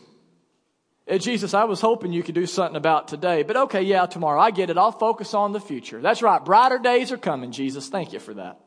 Jesus, 1.07 1.53
I 1.53 1.65
was 1.65 1.81
hoping 1.81 2.11
you 2.11 2.23
could 2.23 2.35
do 2.35 2.47
something 2.47 2.75
about 2.75 3.07
today, 3.07 3.43
but 3.43 3.55
okay, 3.55 3.83
yeah, 3.83 4.07
tomorrow. 4.07 4.39
I 4.39 4.49
get 4.49 4.71
it. 4.71 4.77
I'll 4.77 4.91
focus 4.91 5.35
on 5.35 5.51
the 5.51 5.59
future. 5.59 6.01
That's 6.01 6.23
right. 6.23 6.43
Brighter 6.43 6.79
days 6.79 7.11
are 7.11 7.17
coming, 7.17 7.51
Jesus. 7.51 7.87
Thank 7.89 8.11
you 8.13 8.19
for 8.19 8.33
that. 8.33 8.59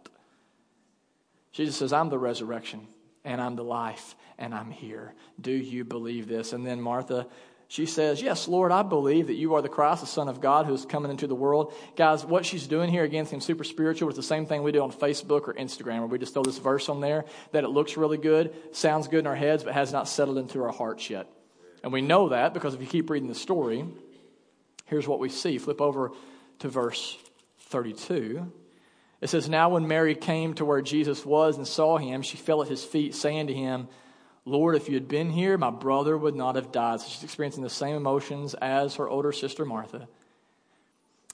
Jesus 1.51 1.77
says, 1.77 1.93
I'm 1.93 2.11
the 2.11 2.19
resurrection 2.19 2.87
and 3.25 3.41
I'm 3.41 3.57
the 3.57 3.65
life 3.65 4.15
and 4.39 4.55
I'm 4.55 4.71
here. 4.71 5.15
Do 5.41 5.51
you 5.51 5.85
believe 5.85 6.29
this? 6.29 6.53
And 6.53 6.65
then 6.65 6.81
Martha, 6.81 7.27
she 7.67 7.87
says, 7.87 8.23
Yes, 8.23 8.47
Lord, 8.47 8.71
I 8.71 8.83
believe 8.83 9.27
that 9.27 9.35
you 9.35 9.55
are 9.55 9.63
the 9.63 9.69
Christ, 9.69 10.03
the 10.03 10.07
Son 10.07 10.29
of 10.29 10.41
God, 10.41 10.67
who 10.67 10.75
is 10.75 10.87
coming 10.87 11.11
into 11.11 11.27
the 11.27 11.35
world. 11.35 11.75
Guys, 11.97 12.25
what 12.25 12.47
she's 12.47 12.69
doing 12.69 12.89
here, 12.89 13.03
again, 13.03 13.27
seems 13.27 13.45
super 13.45 13.65
spiritual. 13.65 14.09
It's 14.09 14.17
the 14.17 14.23
same 14.23 14.47
thing 14.47 14.63
we 14.63 14.71
do 14.71 14.83
on 14.83 14.93
Facebook 14.93 15.49
or 15.49 15.55
Instagram, 15.55 15.99
where 15.99 16.07
we 16.07 16.19
just 16.19 16.35
throw 16.35 16.45
this 16.45 16.59
verse 16.59 16.89
on 16.89 17.01
there 17.01 17.25
that 17.51 17.65
it 17.65 17.69
looks 17.69 17.97
really 17.97 18.19
good, 18.19 18.55
sounds 18.71 19.09
good 19.09 19.21
in 19.21 19.27
our 19.27 19.35
heads, 19.35 19.65
but 19.65 19.75
has 19.75 19.93
not 19.93 20.07
settled 20.07 20.39
into 20.39 20.63
our 20.63 20.73
hearts 20.73 21.11
yet. 21.11 21.29
And 21.83 21.93
we 21.93 22.01
know 22.01 22.31
that 22.31 22.55
because 22.55 22.75
if 22.75 22.81
you 22.81 22.87
keep 22.87 23.11
reading 23.11 23.29
the 23.29 23.35
story, 23.35 23.85
here's 24.87 25.07
what 25.07 25.21
we 25.21 25.29
see. 25.29 25.59
Flip 25.59 25.81
over 25.81 26.13
to 26.61 26.69
verse 26.69 27.17
32. 27.61 28.51
It 29.21 29.31
says, 29.31 29.49
Now 29.49 29.71
when 29.71 29.89
Mary 29.89 30.15
came 30.15 30.55
to 30.55 30.65
where 30.65 30.83
Jesus 30.83 31.25
was 31.25 31.57
and 31.57 31.67
saw 31.67 31.99
him, 31.99 32.23
she 32.23 32.37
fell 32.37 32.63
at 32.63 32.69
his 32.69 32.85
feet, 32.85 33.15
saying 33.15 33.49
to 33.49 33.55
him, 33.55 33.89
Lord, 34.45 34.77
if 34.77 34.89
you 34.89 34.95
had 34.95 35.09
been 35.09 35.31
here, 35.31 35.59
my 35.59 35.71
brother 35.71 36.17
would 36.17 36.35
not 36.35 36.57
have 36.57 36.73
died. 36.73 37.01
So 37.01 37.09
she's 37.09 37.25
experiencing 37.25 37.63
the 37.63 37.71
same 37.71 37.97
emotions 37.97 38.55
as 38.55 38.95
her 38.95 39.09
older 39.09 39.33
sister 39.33 39.65
Martha. 39.65 40.09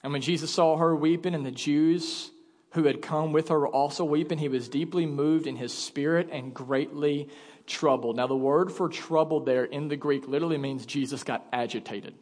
And 0.03 0.11
when 0.11 0.21
Jesus 0.21 0.51
saw 0.51 0.77
her 0.77 0.95
weeping, 0.95 1.33
and 1.33 1.45
the 1.45 1.51
Jews 1.51 2.29
who 2.75 2.83
had 2.83 3.01
come 3.01 3.31
with 3.31 3.47
her 3.47 3.59
were 3.59 3.69
also 3.69 4.03
weeping, 4.03 4.37
he 4.37 4.49
was 4.49 4.67
deeply 4.67 5.05
moved 5.05 5.47
in 5.47 5.55
his 5.55 5.73
spirit 5.73 6.27
and 6.29 6.53
greatly 6.53 7.29
troubled. 7.65 8.17
Now, 8.17 8.27
the 8.27 8.35
word 8.35 8.69
for 8.69 8.89
troubled 8.89 9.45
there 9.45 9.63
in 9.63 9.87
the 9.87 9.95
Greek 9.95 10.27
literally 10.27 10.57
means 10.57 10.85
Jesus 10.85 11.23
got 11.23 11.45
agitated. 11.53 12.13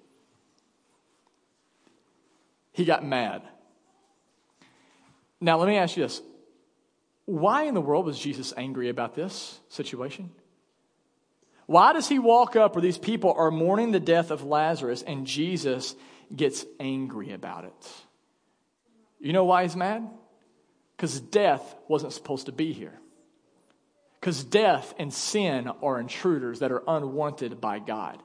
He 2.71 2.85
got 2.85 3.03
mad. 3.03 3.41
Now, 5.41 5.57
let 5.57 5.67
me 5.67 5.75
ask 5.75 5.97
you 5.97 6.03
this. 6.03 6.21
Why 7.25 7.63
in 7.63 7.73
the 7.73 7.81
world 7.81 8.05
was 8.05 8.19
Jesus 8.19 8.53
angry 8.55 8.89
about 8.89 9.15
this 9.15 9.59
situation? 9.69 10.29
Why 11.65 11.93
does 11.93 12.07
he 12.07 12.19
walk 12.19 12.55
up 12.55 12.75
where 12.75 12.81
these 12.81 12.99
people 12.99 13.33
are 13.35 13.49
mourning 13.49 13.91
the 13.91 13.99
death 13.99 14.29
of 14.29 14.43
Lazarus 14.43 15.01
and 15.01 15.25
Jesus 15.25 15.95
gets 16.35 16.63
angry 16.79 17.31
about 17.31 17.65
it? 17.65 17.91
You 19.19 19.33
know 19.33 19.45
why 19.45 19.63
he's 19.63 19.75
mad? 19.75 20.07
Because 21.03 21.19
death 21.19 21.75
wasn't 21.89 22.13
supposed 22.13 22.45
to 22.45 22.53
be 22.53 22.71
here. 22.71 22.97
Because 24.21 24.41
death 24.41 24.93
and 24.97 25.13
sin 25.13 25.67
are 25.67 25.99
intruders 25.99 26.59
that 26.59 26.71
are 26.71 26.81
unwanted 26.87 27.59
by 27.59 27.79
God. 27.79 28.23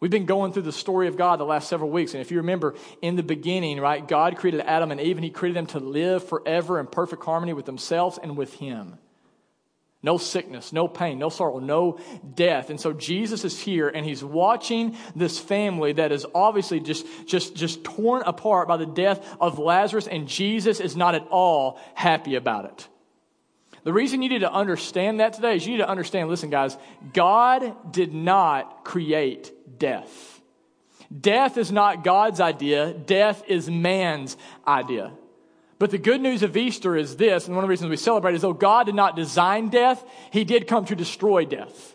We've 0.00 0.10
been 0.10 0.24
going 0.24 0.54
through 0.54 0.62
the 0.62 0.72
story 0.72 1.06
of 1.06 1.18
God 1.18 1.38
the 1.38 1.44
last 1.44 1.68
several 1.68 1.90
weeks. 1.90 2.14
And 2.14 2.22
if 2.22 2.30
you 2.30 2.38
remember, 2.38 2.76
in 3.02 3.16
the 3.16 3.22
beginning, 3.22 3.78
right, 3.78 4.08
God 4.08 4.38
created 4.38 4.62
Adam 4.62 4.90
and 4.90 5.02
Eve 5.02 5.18
and 5.18 5.24
He 5.24 5.30
created 5.30 5.58
them 5.58 5.66
to 5.78 5.80
live 5.80 6.26
forever 6.26 6.80
in 6.80 6.86
perfect 6.86 7.22
harmony 7.24 7.52
with 7.52 7.66
themselves 7.66 8.16
and 8.16 8.38
with 8.38 8.54
Him. 8.54 8.96
No 10.04 10.18
sickness, 10.18 10.70
no 10.70 10.86
pain, 10.86 11.18
no 11.18 11.30
sorrow, 11.30 11.60
no 11.60 11.98
death. 12.34 12.68
And 12.68 12.78
so 12.78 12.92
Jesus 12.92 13.42
is 13.42 13.58
here 13.58 13.88
and 13.88 14.04
he's 14.04 14.22
watching 14.22 14.98
this 15.16 15.38
family 15.38 15.94
that 15.94 16.12
is 16.12 16.26
obviously 16.34 16.78
just, 16.78 17.06
just, 17.26 17.56
just 17.56 17.82
torn 17.84 18.22
apart 18.26 18.68
by 18.68 18.76
the 18.76 18.84
death 18.84 19.26
of 19.40 19.58
Lazarus, 19.58 20.06
and 20.06 20.28
Jesus 20.28 20.78
is 20.78 20.94
not 20.94 21.14
at 21.14 21.26
all 21.30 21.80
happy 21.94 22.34
about 22.34 22.66
it. 22.66 22.86
The 23.84 23.94
reason 23.94 24.20
you 24.20 24.28
need 24.28 24.40
to 24.40 24.52
understand 24.52 25.20
that 25.20 25.32
today 25.32 25.56
is 25.56 25.66
you 25.66 25.72
need 25.72 25.78
to 25.78 25.88
understand 25.88 26.28
listen, 26.28 26.50
guys, 26.50 26.76
God 27.14 27.90
did 27.90 28.12
not 28.12 28.84
create 28.84 29.78
death. 29.78 30.42
Death 31.18 31.56
is 31.56 31.72
not 31.72 32.04
God's 32.04 32.40
idea, 32.40 32.92
death 32.92 33.42
is 33.48 33.70
man's 33.70 34.36
idea. 34.66 35.12
But 35.78 35.90
the 35.90 35.98
good 35.98 36.20
news 36.20 36.42
of 36.42 36.56
Easter 36.56 36.96
is 36.96 37.16
this, 37.16 37.46
and 37.46 37.56
one 37.56 37.64
of 37.64 37.68
the 37.68 37.70
reasons 37.70 37.90
we 37.90 37.96
celebrate 37.96 38.34
is 38.34 38.42
though 38.42 38.52
God 38.52 38.86
did 38.86 38.94
not 38.94 39.16
design 39.16 39.70
death, 39.70 40.04
He 40.30 40.44
did 40.44 40.66
come 40.66 40.84
to 40.86 40.94
destroy 40.94 41.44
death. 41.44 41.94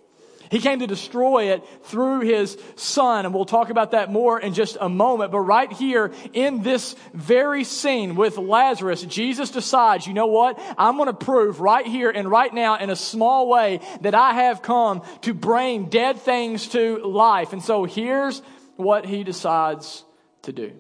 He 0.49 0.59
came 0.59 0.79
to 0.79 0.87
destroy 0.87 1.51
it 1.53 1.63
through 1.83 2.21
his 2.21 2.57
son. 2.75 3.25
And 3.25 3.33
we'll 3.33 3.45
talk 3.45 3.69
about 3.69 3.91
that 3.91 4.11
more 4.11 4.39
in 4.39 4.53
just 4.53 4.77
a 4.81 4.89
moment. 4.89 5.31
But 5.31 5.41
right 5.41 5.71
here 5.71 6.11
in 6.33 6.63
this 6.63 6.95
very 7.13 7.63
scene 7.63 8.15
with 8.15 8.37
Lazarus, 8.37 9.03
Jesus 9.03 9.51
decides, 9.51 10.07
you 10.07 10.13
know 10.13 10.27
what? 10.27 10.59
I'm 10.77 10.97
going 10.97 11.07
to 11.07 11.13
prove 11.13 11.59
right 11.59 11.85
here 11.85 12.09
and 12.09 12.29
right 12.29 12.53
now 12.53 12.77
in 12.77 12.89
a 12.89 12.95
small 12.95 13.47
way 13.47 13.79
that 14.01 14.15
I 14.15 14.33
have 14.33 14.61
come 14.61 15.03
to 15.21 15.33
bring 15.33 15.85
dead 15.85 16.19
things 16.19 16.67
to 16.69 16.97
life. 17.05 17.53
And 17.53 17.63
so 17.63 17.83
here's 17.83 18.41
what 18.75 19.05
he 19.05 19.23
decides 19.23 20.03
to 20.43 20.51
do. 20.51 20.73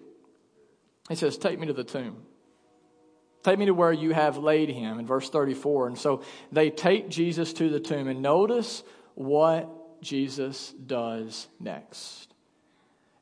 He 1.09 1.15
says, 1.15 1.37
take 1.37 1.59
me 1.59 1.67
to 1.67 1.73
the 1.73 1.83
tomb. 1.83 2.17
Take 3.43 3.57
me 3.57 3.65
to 3.67 3.73
where 3.73 3.93
you 3.93 4.13
have 4.13 4.37
laid 4.37 4.69
him 4.69 4.99
in 4.99 5.05
verse 5.05 5.29
34. 5.29 5.87
And 5.87 5.97
so 5.97 6.23
they 6.51 6.69
take 6.69 7.09
Jesus 7.09 7.53
to 7.53 7.69
the 7.69 7.79
tomb. 7.79 8.07
And 8.07 8.21
notice 8.21 8.83
what 9.15 10.01
Jesus 10.01 10.73
does 10.85 11.47
next. 11.59 12.33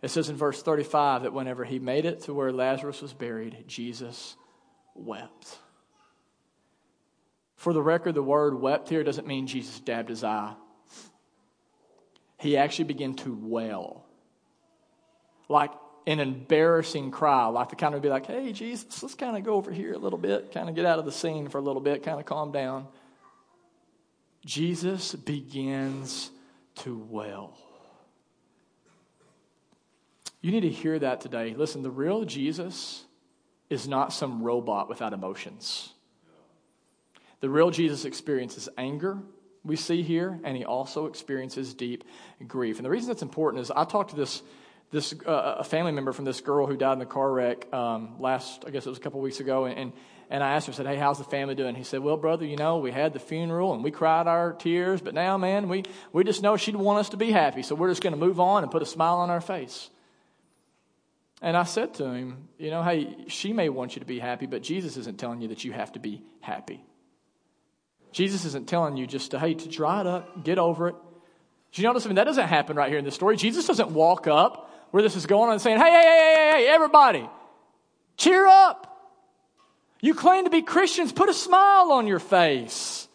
It 0.02 0.10
says 0.10 0.30
in 0.30 0.36
verse 0.36 0.62
35 0.62 1.24
that 1.24 1.34
whenever 1.34 1.64
he 1.64 1.80
made 1.80 2.06
it 2.06 2.22
to 2.22 2.34
where 2.34 2.52
Lazarus 2.52 3.02
was 3.02 3.14
buried, 3.14 3.66
Jesus 3.68 4.36
wept. 4.96 5.58
For 7.56 7.74
the 7.74 7.82
record, 7.82 8.14
the 8.14 8.24
word 8.24 8.60
wept 8.60 8.90
here 8.90 9.04
doesn't 9.04 9.28
mean 9.28 9.48
Jesus 9.48 9.80
dabbed 9.80 10.10
his 10.10 10.24
eye. 10.24 10.54
He 12.38 12.56
actually 12.56 12.86
began 12.86 13.16
to 13.16 13.34
wail. 13.34 14.06
Like 15.50 15.72
an 16.08 16.22
embarrassing 16.22 17.12
cry, 17.12 17.46
like 17.48 17.70
to 17.70 17.76
kind 17.76 17.94
of 17.94 18.02
be 18.02 18.08
like, 18.08 18.26
hey, 18.26 18.54
Jesus, 18.54 19.04
let's 19.04 19.14
kind 19.14 19.36
of 19.36 19.44
go 19.44 19.56
over 19.56 19.72
here 19.72 19.94
a 19.94 19.98
little 19.98 20.18
bit, 20.18 20.54
kind 20.54 20.70
of 20.70 20.76
get 20.76 20.86
out 20.86 21.00
of 21.00 21.06
the 21.06 21.12
scene 21.12 21.50
for 21.50 21.58
a 21.58 21.62
little 21.62 21.82
bit, 21.82 22.02
kind 22.02 22.18
of 22.18 22.26
calm 22.26 22.54
down. 22.54 22.88
Jesus 24.46 25.14
begins 25.14 26.32
to 26.76 26.98
wail. 26.98 27.58
You 30.40 30.52
need 30.52 30.62
to 30.62 30.70
hear 30.70 30.98
that 30.98 31.20
today. 31.20 31.54
Listen, 31.58 31.84
the 31.84 31.92
real 31.92 32.24
Jesus 32.24 33.04
is 33.70 33.86
not 33.86 34.14
some 34.14 34.42
robot 34.42 34.88
without 34.88 35.12
emotions. 35.12 35.92
The 37.42 37.50
real 37.50 37.70
Jesus 37.70 38.06
experiences 38.06 38.70
anger, 38.78 39.18
we 39.66 39.76
see 39.76 40.04
here, 40.04 40.40
and 40.46 40.56
he 40.56 40.64
also 40.64 41.08
experiences 41.08 41.74
deep 41.74 42.06
grief. 42.48 42.78
And 42.78 42.86
the 42.86 42.90
reason 42.90 43.10
that's 43.10 43.22
important 43.22 43.62
is 43.62 43.72
I 43.72 43.84
talked 43.84 44.12
to 44.12 44.16
this 44.16 44.42
this 44.92 45.14
uh, 45.26 45.56
a 45.60 45.64
family 45.64 45.92
member 45.92 46.14
from 46.14 46.26
this 46.26 46.42
girl 46.42 46.66
who 46.66 46.78
died 46.78 46.94
in 46.94 47.00
the 47.00 47.06
car 47.06 47.32
wreck 47.32 47.72
um, 47.74 48.16
last, 48.20 48.64
I 48.66 48.72
guess 48.72 48.86
it 48.86 48.90
was 48.90 48.98
a 48.98 49.02
couple 49.02 49.20
weeks 49.20 49.40
ago, 49.40 49.66
and, 49.66 49.78
and 49.78 49.94
and 50.30 50.44
I 50.44 50.54
asked 50.54 50.68
him, 50.68 50.74
I 50.74 50.78
said, 50.78 50.88
Hey, 50.88 50.98
how's 50.98 51.18
the 51.18 51.24
family 51.24 51.56
doing? 51.56 51.76
He 51.76 51.84
said, 51.84 52.02
Well, 52.02 52.18
brother, 52.18 52.46
you 52.46 52.58
know, 52.58 52.80
we 52.80 52.92
had 52.92 53.14
the 53.14 53.20
funeral 53.20 53.74
and 53.74 53.84
we 53.84 53.92
cried 53.92 54.28
our 54.28 54.54
tears, 54.54 55.02
but 55.02 55.14
now, 55.14 55.38
man, 55.38 55.70
we, 55.70 55.84
we 56.12 56.24
just 56.24 56.42
know 56.42 56.58
she'd 56.58 56.76
want 56.76 57.00
us 57.00 57.10
to 57.10 57.18
be 57.18 57.32
happy. 57.32 57.64
So 57.64 57.76
we're 57.76 57.90
just 57.90 58.04
going 58.04 58.14
to 58.14 58.20
move 58.20 58.40
on 58.40 58.64
and 58.64 58.72
put 58.72 58.82
a 58.82 58.86
smile 58.86 59.18
on 59.18 59.30
our 59.30 59.42
face. 59.42 59.90
And 61.42 61.56
I 61.56 61.64
said 61.64 61.94
to 61.96 62.06
him, 62.12 62.50
You 62.58 62.72
know, 62.72 62.84
hey, 62.84 63.16
she 63.28 63.54
may 63.54 63.70
want 63.70 63.96
you 63.96 64.02
to 64.02 64.06
be 64.06 64.20
happy, 64.20 64.48
but 64.48 64.64
Jesus 64.64 64.98
isn't 64.98 65.18
telling 65.18 65.42
you 65.42 65.50
that 65.50 65.64
you 65.64 65.72
have 65.72 65.94
to 65.94 66.00
be 66.00 66.24
happy. 66.42 66.84
Jesus 68.12 68.44
isn't 68.46 68.68
telling 68.68 68.98
you 68.98 69.08
just 69.08 69.32
to, 69.32 69.40
hey, 69.40 69.54
to 69.54 69.70
dry 69.70 70.02
it 70.02 70.08
up, 70.08 70.44
get 70.44 70.58
over 70.58 70.90
it. 70.90 70.96
Do 71.72 71.82
you 71.82 71.88
notice? 71.88 72.06
I 72.06 72.10
mean, 72.10 72.16
that 72.16 72.24
doesn't 72.24 72.48
happen 72.48 72.76
right 72.76 72.90
here 72.90 72.98
in 72.98 73.06
this 73.06 73.16
story. 73.16 73.38
Jesus 73.38 73.66
doesn't 73.68 73.92
walk 73.92 74.28
up 74.28 74.67
where 74.92 75.04
this 75.04 75.16
is 75.16 75.26
going 75.26 75.50
on 75.50 75.60
saying, 75.60 75.80
Hey, 75.80 75.90
hey, 75.90 76.02
hey, 76.02 76.34
hey, 76.36 76.52
hey, 76.64 76.68
everybody, 76.68 77.28
cheer 78.18 78.46
up. 78.46 78.84
You 80.00 80.14
claim 80.14 80.44
to 80.44 80.50
be 80.50 80.62
Christians, 80.62 81.12
put 81.12 81.30
a 81.30 81.34
smile 81.34 81.92
on 81.92 82.08
your 82.08 82.20
face. 82.20 83.08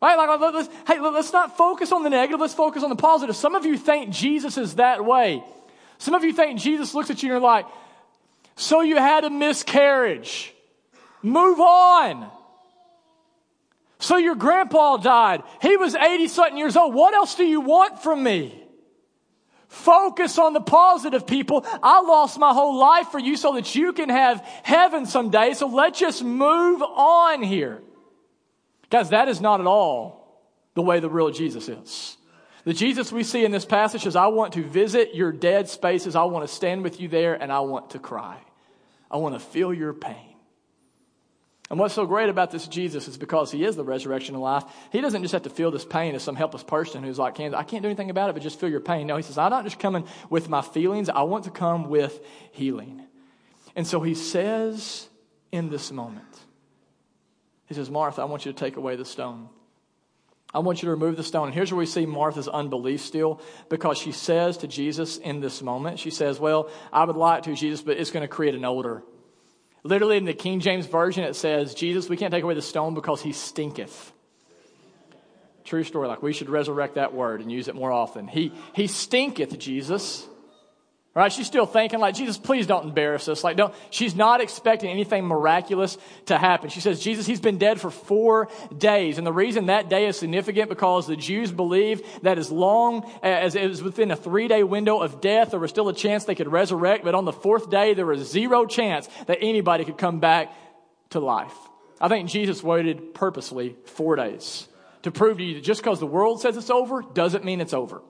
Right? 0.00 0.16
Like, 0.16 0.38
let's, 0.38 0.68
hey, 0.86 1.00
let's 1.00 1.32
not 1.32 1.56
focus 1.56 1.90
on 1.90 2.02
the 2.02 2.10
negative, 2.10 2.38
let's 2.38 2.54
focus 2.54 2.82
on 2.82 2.90
the 2.90 2.96
positive. 2.96 3.34
Some 3.34 3.54
of 3.54 3.64
you 3.64 3.78
think 3.78 4.10
Jesus 4.10 4.58
is 4.58 4.74
that 4.74 5.04
way. 5.04 5.42
Some 5.98 6.14
of 6.14 6.24
you 6.24 6.32
think 6.32 6.60
Jesus 6.60 6.94
looks 6.94 7.10
at 7.10 7.22
you 7.22 7.28
and 7.28 7.40
you're 7.40 7.40
like, 7.40 7.66
so 8.56 8.82
you 8.82 8.96
had 8.96 9.24
a 9.24 9.30
miscarriage. 9.30 10.52
Move 11.22 11.58
on. 11.58 12.30
So 13.98 14.18
your 14.18 14.34
grandpa 14.34 14.98
died. 14.98 15.42
He 15.62 15.76
was 15.76 15.94
80 15.94 16.28
something 16.28 16.58
years 16.58 16.76
old. 16.76 16.94
What 16.94 17.14
else 17.14 17.34
do 17.34 17.44
you 17.44 17.62
want 17.62 18.02
from 18.02 18.22
me? 18.22 18.63
Focus 19.74 20.38
on 20.38 20.52
the 20.52 20.60
positive, 20.60 21.26
people. 21.26 21.66
I 21.82 22.00
lost 22.00 22.38
my 22.38 22.52
whole 22.52 22.78
life 22.78 23.08
for 23.08 23.18
you 23.18 23.36
so 23.36 23.54
that 23.54 23.74
you 23.74 23.92
can 23.92 24.08
have 24.08 24.40
heaven 24.62 25.04
someday. 25.04 25.54
So 25.54 25.66
let's 25.66 25.98
just 25.98 26.22
move 26.22 26.80
on 26.80 27.42
here. 27.42 27.82
Guys, 28.88 29.10
that 29.10 29.28
is 29.28 29.40
not 29.40 29.60
at 29.60 29.66
all 29.66 30.40
the 30.74 30.82
way 30.82 31.00
the 31.00 31.10
real 31.10 31.30
Jesus 31.30 31.68
is. 31.68 32.16
The 32.62 32.72
Jesus 32.72 33.10
we 33.10 33.24
see 33.24 33.44
in 33.44 33.50
this 33.50 33.64
passage 33.64 34.06
is 34.06 34.14
I 34.14 34.28
want 34.28 34.54
to 34.54 34.62
visit 34.62 35.14
your 35.14 35.32
dead 35.32 35.68
spaces. 35.68 36.14
I 36.14 36.22
want 36.24 36.48
to 36.48 36.54
stand 36.54 36.84
with 36.84 37.00
you 37.00 37.08
there 37.08 37.34
and 37.34 37.50
I 37.52 37.60
want 37.60 37.90
to 37.90 37.98
cry. 37.98 38.38
I 39.10 39.16
want 39.16 39.34
to 39.34 39.40
feel 39.40 39.74
your 39.74 39.92
pain. 39.92 40.33
And 41.70 41.78
what's 41.78 41.94
so 41.94 42.04
great 42.06 42.28
about 42.28 42.50
this 42.50 42.68
Jesus 42.68 43.08
is 43.08 43.16
because 43.16 43.50
he 43.50 43.64
is 43.64 43.74
the 43.74 43.84
resurrection 43.84 44.34
and 44.34 44.42
life. 44.44 44.64
He 44.92 45.00
doesn't 45.00 45.22
just 45.22 45.32
have 45.32 45.42
to 45.42 45.50
feel 45.50 45.70
this 45.70 45.84
pain 45.84 46.14
as 46.14 46.22
some 46.22 46.36
helpless 46.36 46.62
person 46.62 47.02
who's 47.02 47.18
like, 47.18 47.40
I 47.40 47.62
can't 47.62 47.82
do 47.82 47.88
anything 47.88 48.10
about 48.10 48.28
it, 48.28 48.34
but 48.34 48.42
just 48.42 48.60
feel 48.60 48.68
your 48.68 48.80
pain. 48.80 49.06
No, 49.06 49.16
he 49.16 49.22
says, 49.22 49.38
I'm 49.38 49.50
not 49.50 49.64
just 49.64 49.78
coming 49.78 50.06
with 50.28 50.48
my 50.48 50.60
feelings, 50.60 51.08
I 51.08 51.22
want 51.22 51.44
to 51.44 51.50
come 51.50 51.88
with 51.88 52.20
healing. 52.52 53.02
And 53.74 53.86
so 53.86 54.00
he 54.00 54.14
says 54.14 55.08
in 55.52 55.70
this 55.70 55.90
moment, 55.90 56.26
he 57.66 57.74
says, 57.74 57.90
Martha, 57.90 58.20
I 58.20 58.26
want 58.26 58.44
you 58.44 58.52
to 58.52 58.58
take 58.58 58.76
away 58.76 58.96
the 58.96 59.04
stone. 59.04 59.48
I 60.52 60.60
want 60.60 60.82
you 60.82 60.86
to 60.86 60.92
remove 60.92 61.16
the 61.16 61.24
stone. 61.24 61.46
And 61.46 61.54
here's 61.54 61.72
where 61.72 61.78
we 61.78 61.86
see 61.86 62.06
Martha's 62.06 62.46
unbelief 62.46 63.00
still, 63.00 63.40
because 63.68 63.98
she 63.98 64.12
says 64.12 64.58
to 64.58 64.68
Jesus 64.68 65.16
in 65.16 65.40
this 65.40 65.62
moment, 65.62 65.98
she 65.98 66.10
says, 66.10 66.38
Well, 66.38 66.70
I 66.92 67.04
would 67.04 67.16
like 67.16 67.42
to, 67.44 67.54
Jesus, 67.54 67.82
but 67.82 67.96
it's 67.96 68.12
going 68.12 68.22
to 68.22 68.28
create 68.28 68.54
an 68.54 68.64
odor. 68.64 69.02
Literally 69.84 70.16
in 70.16 70.24
the 70.24 70.32
King 70.32 70.60
James 70.60 70.86
Version, 70.86 71.24
it 71.24 71.36
says, 71.36 71.74
Jesus, 71.74 72.08
we 72.08 72.16
can't 72.16 72.32
take 72.32 72.42
away 72.42 72.54
the 72.54 72.62
stone 72.62 72.94
because 72.94 73.20
he 73.20 73.32
stinketh. 73.32 74.12
True 75.64 75.84
story. 75.84 76.08
Like 76.08 76.22
we 76.22 76.32
should 76.32 76.48
resurrect 76.48 76.94
that 76.94 77.14
word 77.14 77.40
and 77.42 77.52
use 77.52 77.68
it 77.68 77.74
more 77.74 77.92
often. 77.92 78.26
He, 78.26 78.52
he 78.74 78.86
stinketh, 78.86 79.58
Jesus. 79.58 80.26
Right? 81.14 81.32
She's 81.32 81.46
still 81.46 81.66
thinking 81.66 82.00
like, 82.00 82.16
Jesus, 82.16 82.36
please 82.36 82.66
don't 82.66 82.86
embarrass 82.88 83.28
us. 83.28 83.44
Like, 83.44 83.56
don't, 83.56 83.72
she's 83.90 84.16
not 84.16 84.40
expecting 84.40 84.90
anything 84.90 85.24
miraculous 85.24 85.96
to 86.26 86.36
happen. 86.36 86.70
She 86.70 86.80
says, 86.80 86.98
Jesus, 86.98 87.24
he's 87.24 87.40
been 87.40 87.56
dead 87.56 87.80
for 87.80 87.88
four 87.88 88.48
days. 88.76 89.16
And 89.16 89.24
the 89.24 89.32
reason 89.32 89.66
that 89.66 89.88
day 89.88 90.06
is 90.06 90.18
significant 90.18 90.68
because 90.68 91.06
the 91.06 91.14
Jews 91.14 91.52
believe 91.52 92.02
that 92.22 92.36
as 92.36 92.50
long 92.50 93.08
as 93.22 93.54
it 93.54 93.68
was 93.68 93.80
within 93.80 94.10
a 94.10 94.16
three 94.16 94.48
day 94.48 94.64
window 94.64 95.00
of 95.00 95.20
death, 95.20 95.52
there 95.52 95.60
was 95.60 95.70
still 95.70 95.88
a 95.88 95.94
chance 95.94 96.24
they 96.24 96.34
could 96.34 96.50
resurrect. 96.50 97.04
But 97.04 97.14
on 97.14 97.24
the 97.24 97.32
fourth 97.32 97.70
day, 97.70 97.94
there 97.94 98.06
was 98.06 98.28
zero 98.28 98.66
chance 98.66 99.08
that 99.26 99.38
anybody 99.40 99.84
could 99.84 99.98
come 99.98 100.18
back 100.18 100.52
to 101.10 101.20
life. 101.20 101.54
I 102.00 102.08
think 102.08 102.28
Jesus 102.28 102.60
waited 102.60 103.14
purposely 103.14 103.76
four 103.84 104.16
days 104.16 104.66
to 105.02 105.12
prove 105.12 105.38
to 105.38 105.44
you 105.44 105.54
that 105.54 105.62
just 105.62 105.80
because 105.80 106.00
the 106.00 106.06
world 106.06 106.40
says 106.40 106.56
it's 106.56 106.70
over 106.70 107.02
doesn't 107.02 107.44
mean 107.44 107.60
it's 107.60 107.72
over. 107.72 108.02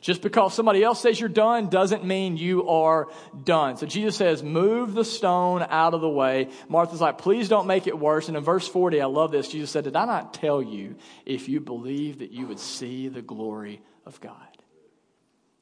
Just 0.00 0.22
because 0.22 0.54
somebody 0.54 0.82
else 0.82 1.00
says 1.00 1.20
you're 1.20 1.28
done 1.28 1.68
doesn't 1.68 2.04
mean 2.04 2.38
you 2.38 2.68
are 2.68 3.08
done. 3.44 3.76
So 3.76 3.86
Jesus 3.86 4.16
says, 4.16 4.42
move 4.42 4.94
the 4.94 5.04
stone 5.04 5.64
out 5.68 5.92
of 5.92 6.00
the 6.00 6.08
way. 6.08 6.48
Martha's 6.68 7.02
like, 7.02 7.18
please 7.18 7.50
don't 7.50 7.66
make 7.66 7.86
it 7.86 7.98
worse. 7.98 8.28
And 8.28 8.36
in 8.36 8.42
verse 8.42 8.66
40, 8.66 9.02
I 9.02 9.06
love 9.06 9.30
this. 9.30 9.48
Jesus 9.48 9.70
said, 9.70 9.84
did 9.84 9.96
I 9.96 10.06
not 10.06 10.32
tell 10.32 10.62
you 10.62 10.96
if 11.26 11.50
you 11.50 11.60
believe 11.60 12.20
that 12.20 12.30
you 12.30 12.46
would 12.46 12.58
see 12.58 13.08
the 13.08 13.20
glory 13.20 13.82
of 14.06 14.20
God? 14.22 14.34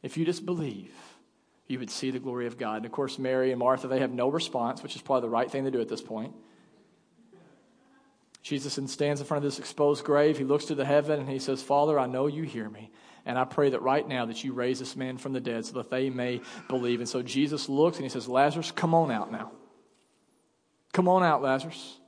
If 0.02 0.16
you 0.16 0.24
just 0.24 0.46
believe, 0.46 0.94
you 1.66 1.80
would 1.80 1.90
see 1.90 2.12
the 2.12 2.20
glory 2.20 2.46
of 2.46 2.56
God. 2.56 2.76
And 2.76 2.86
of 2.86 2.92
course, 2.92 3.18
Mary 3.18 3.50
and 3.50 3.58
Martha, 3.58 3.88
they 3.88 3.98
have 3.98 4.12
no 4.12 4.28
response, 4.28 4.84
which 4.84 4.94
is 4.94 5.02
probably 5.02 5.22
the 5.22 5.32
right 5.32 5.50
thing 5.50 5.64
to 5.64 5.72
do 5.72 5.80
at 5.80 5.88
this 5.88 6.00
point. 6.00 6.32
Jesus 8.42 8.78
stands 8.90 9.20
in 9.20 9.26
front 9.26 9.44
of 9.44 9.50
this 9.50 9.58
exposed 9.58 10.04
grave. 10.04 10.38
He 10.38 10.44
looks 10.44 10.66
to 10.66 10.76
the 10.76 10.84
heaven 10.84 11.18
and 11.18 11.28
he 11.28 11.40
says, 11.40 11.60
Father, 11.60 11.98
I 11.98 12.06
know 12.06 12.28
you 12.28 12.44
hear 12.44 12.70
me. 12.70 12.92
And 13.28 13.38
I 13.38 13.44
pray 13.44 13.68
that 13.68 13.82
right 13.82 14.08
now 14.08 14.24
that 14.24 14.42
you 14.42 14.54
raise 14.54 14.78
this 14.78 14.96
man 14.96 15.18
from 15.18 15.34
the 15.34 15.40
dead 15.40 15.66
so 15.66 15.74
that 15.74 15.90
they 15.90 16.08
may 16.08 16.40
believe. 16.66 17.00
And 17.00 17.08
so 17.08 17.20
Jesus 17.20 17.68
looks 17.68 17.98
and 17.98 18.04
he 18.04 18.08
says, 18.08 18.26
Lazarus, 18.26 18.70
come 18.70 18.94
on 18.94 19.10
out 19.12 19.30
now. 19.30 19.52
Come 20.94 21.08
on 21.08 21.22
out, 21.22 21.42
Lazarus. 21.42 21.98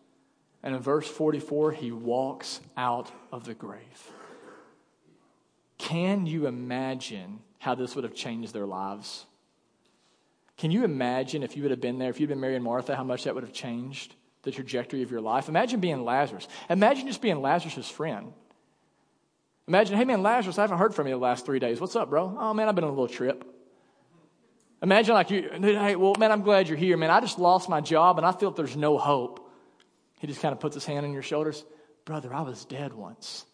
And 0.62 0.74
in 0.74 0.80
verse 0.80 1.06
44, 1.06 1.72
he 1.72 1.92
walks 1.92 2.62
out 2.74 3.12
of 3.30 3.44
the 3.44 3.52
grave. 3.52 4.10
Can 5.76 6.24
you 6.24 6.46
imagine 6.46 7.40
how 7.58 7.74
this 7.74 7.94
would 7.94 8.04
have 8.04 8.14
changed 8.14 8.54
their 8.54 8.66
lives? 8.66 9.26
Can 10.56 10.70
you 10.70 10.84
imagine 10.84 11.42
if 11.42 11.54
you 11.54 11.62
would 11.62 11.70
have 11.70 11.82
been 11.82 11.98
there, 11.98 12.08
if 12.08 12.18
you'd 12.18 12.30
been 12.30 12.40
Mary 12.40 12.54
and 12.54 12.64
Martha, 12.64 12.96
how 12.96 13.04
much 13.04 13.24
that 13.24 13.34
would 13.34 13.44
have 13.44 13.52
changed 13.52 14.14
the 14.42 14.50
trajectory 14.50 15.02
of 15.02 15.10
your 15.10 15.20
life? 15.20 15.50
Imagine 15.50 15.80
being 15.80 16.02
Lazarus. 16.02 16.48
Imagine 16.70 17.06
just 17.06 17.20
being 17.20 17.42
Lazarus' 17.42 17.90
friend. 17.90 18.32
Imagine, 19.68 19.96
hey 19.96 20.04
man, 20.04 20.22
Lazarus, 20.22 20.58
I 20.58 20.62
haven't 20.62 20.78
heard 20.78 20.94
from 20.94 21.06
you 21.06 21.14
the 21.14 21.18
last 21.18 21.46
three 21.46 21.58
days. 21.58 21.80
What's 21.80 21.96
up, 21.96 22.10
bro? 22.10 22.36
Oh 22.38 22.54
man, 22.54 22.68
I've 22.68 22.74
been 22.74 22.84
on 22.84 22.90
a 22.90 22.92
little 22.92 23.08
trip. 23.08 23.44
Imagine 24.82 25.14
like 25.14 25.30
you, 25.30 25.50
hey, 25.60 25.94
well, 25.94 26.14
man, 26.18 26.32
I'm 26.32 26.42
glad 26.42 26.68
you're 26.68 26.78
here, 26.78 26.96
man. 26.96 27.10
I 27.10 27.20
just 27.20 27.38
lost 27.38 27.68
my 27.68 27.80
job 27.80 28.16
and 28.18 28.26
I 28.26 28.32
feel 28.32 28.50
there's 28.50 28.76
no 28.76 28.96
hope. 28.96 29.50
He 30.20 30.26
just 30.26 30.40
kind 30.40 30.52
of 30.52 30.60
puts 30.60 30.74
his 30.74 30.84
hand 30.84 31.04
on 31.04 31.12
your 31.12 31.22
shoulders. 31.22 31.64
Brother, 32.04 32.32
I 32.34 32.42
was 32.42 32.64
dead 32.64 32.92
once, 32.92 33.44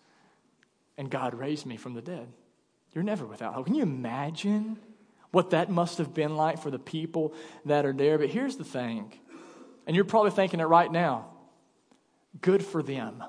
and 0.97 1.11
God 1.11 1.35
raised 1.35 1.67
me 1.67 1.77
from 1.77 1.95
the 1.95 2.03
dead. 2.03 2.29
You're 2.93 3.05
never 3.05 3.27
without 3.27 3.55
hope. 3.55 3.67
Can 3.67 3.75
you 3.75 3.83
imagine 3.83 4.79
what 5.33 5.51
that 5.51 5.69
must 5.69 5.99
have 5.99 6.15
been 6.15 6.37
like 6.37 6.63
for 6.63 6.71
the 6.71 6.79
people 6.79 7.35
that 7.67 7.85
are 7.85 7.93
there? 7.93 8.19
But 8.19 8.31
here's 8.31 8.57
the 8.57 8.65
thing, 8.65 9.13
and 9.87 9.95
you're 9.95 10.05
probably 10.05 10.31
thinking 10.31 10.61
it 10.61 10.65
right 10.65 10.91
now 10.91 11.27
good 12.41 12.65
for 12.65 12.83
them. 12.83 13.23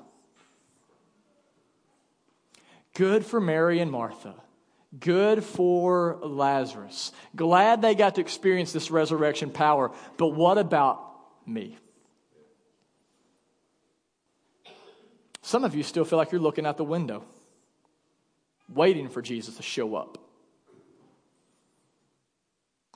Good 2.98 3.24
for 3.24 3.40
Mary 3.40 3.78
and 3.78 3.92
Martha. 3.92 4.34
Good 4.98 5.44
for 5.44 6.18
Lazarus. 6.20 7.12
Glad 7.36 7.80
they 7.80 7.94
got 7.94 8.16
to 8.16 8.20
experience 8.20 8.72
this 8.72 8.90
resurrection 8.90 9.50
power. 9.50 9.92
But 10.16 10.30
what 10.30 10.58
about 10.58 11.00
me? 11.46 11.78
Some 15.42 15.62
of 15.62 15.76
you 15.76 15.84
still 15.84 16.04
feel 16.04 16.18
like 16.18 16.32
you're 16.32 16.40
looking 16.40 16.66
out 16.66 16.76
the 16.76 16.82
window, 16.82 17.22
waiting 18.68 19.08
for 19.08 19.22
Jesus 19.22 19.58
to 19.58 19.62
show 19.62 19.94
up. 19.94 20.18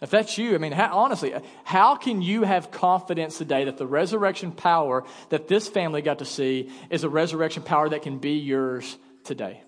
If 0.03 0.11
that's 0.11 0.37
you, 0.37 0.57
I 0.57 0.59
mean, 0.59 0.73
how, 0.73 0.99
honestly, 0.99 1.33
how 1.63 1.95
can 1.95 2.23
you 2.23 2.43
have 2.43 2.73
confidence 2.73 3.39
today 3.39 3.67
that 3.67 3.77
the 3.77 3.87
resurrection 3.87 4.51
power 4.51 5.05
that 5.29 5.47
this 5.47 5.69
family 5.69 6.03
got 6.03 6.19
to 6.19 6.25
see 6.25 6.73
is 6.91 7.05
a 7.05 7.09
resurrection 7.09 7.63
power 7.63 7.89
that 7.89 8.03
can 8.03 8.19
be 8.19 8.33
yours 8.33 8.97
today? 9.23 9.63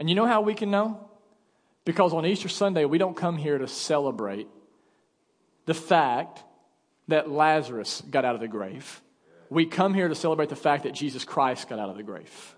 And 0.00 0.08
you 0.08 0.14
know 0.14 0.24
how 0.24 0.40
we 0.40 0.54
can 0.54 0.70
know? 0.70 0.98
Because 1.84 2.14
on 2.14 2.24
Easter 2.24 2.48
Sunday, 2.48 2.86
we 2.86 2.96
don't 2.96 3.14
come 3.14 3.36
here 3.36 3.58
to 3.58 3.68
celebrate 3.68 4.48
the 5.66 5.74
fact 5.74 6.42
that 7.08 7.30
Lazarus 7.30 8.02
got 8.10 8.24
out 8.24 8.34
of 8.34 8.40
the 8.40 8.48
grave. 8.48 9.02
We 9.50 9.66
come 9.66 9.92
here 9.92 10.08
to 10.08 10.14
celebrate 10.14 10.48
the 10.48 10.56
fact 10.56 10.84
that 10.84 10.94
Jesus 10.94 11.26
Christ 11.26 11.68
got 11.68 11.78
out 11.78 11.90
of 11.90 11.98
the 11.98 12.02
grave. 12.02 12.54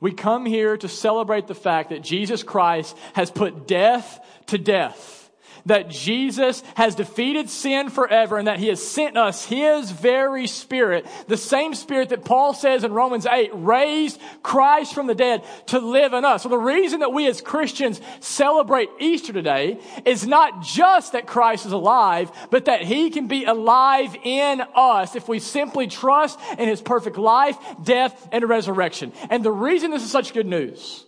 We 0.00 0.12
come 0.12 0.46
here 0.46 0.78
to 0.78 0.88
celebrate 0.88 1.48
the 1.48 1.54
fact 1.54 1.90
that 1.90 2.02
Jesus 2.02 2.42
Christ 2.42 2.96
has 3.12 3.30
put 3.30 3.66
death 3.66 4.18
to 4.46 4.56
death 4.56 5.25
that 5.66 5.88
Jesus 5.88 6.62
has 6.74 6.94
defeated 6.94 7.50
sin 7.50 7.90
forever 7.90 8.38
and 8.38 8.48
that 8.48 8.58
he 8.58 8.68
has 8.68 8.86
sent 8.86 9.16
us 9.16 9.44
his 9.44 9.90
very 9.90 10.46
spirit, 10.46 11.06
the 11.28 11.36
same 11.36 11.74
spirit 11.74 12.08
that 12.10 12.24
Paul 12.24 12.54
says 12.54 12.84
in 12.84 12.92
Romans 12.92 13.26
8 13.26 13.50
raised 13.54 14.20
Christ 14.42 14.94
from 14.94 15.06
the 15.06 15.14
dead 15.14 15.44
to 15.66 15.78
live 15.78 16.12
in 16.12 16.24
us. 16.24 16.42
So 16.42 16.48
the 16.48 16.58
reason 16.58 17.00
that 17.00 17.12
we 17.12 17.26
as 17.26 17.40
Christians 17.40 18.00
celebrate 18.20 18.88
Easter 18.98 19.32
today 19.32 19.78
is 20.04 20.26
not 20.26 20.62
just 20.62 21.12
that 21.12 21.26
Christ 21.26 21.66
is 21.66 21.72
alive, 21.72 22.30
but 22.50 22.66
that 22.66 22.82
he 22.82 23.10
can 23.10 23.26
be 23.26 23.44
alive 23.44 24.16
in 24.22 24.62
us 24.74 25.16
if 25.16 25.28
we 25.28 25.38
simply 25.38 25.86
trust 25.86 26.38
in 26.58 26.68
his 26.68 26.80
perfect 26.80 27.18
life, 27.18 27.56
death, 27.82 28.28
and 28.32 28.48
resurrection. 28.48 29.12
And 29.30 29.44
the 29.44 29.52
reason 29.52 29.90
this 29.90 30.02
is 30.02 30.10
such 30.10 30.32
good 30.32 30.46
news 30.46 31.05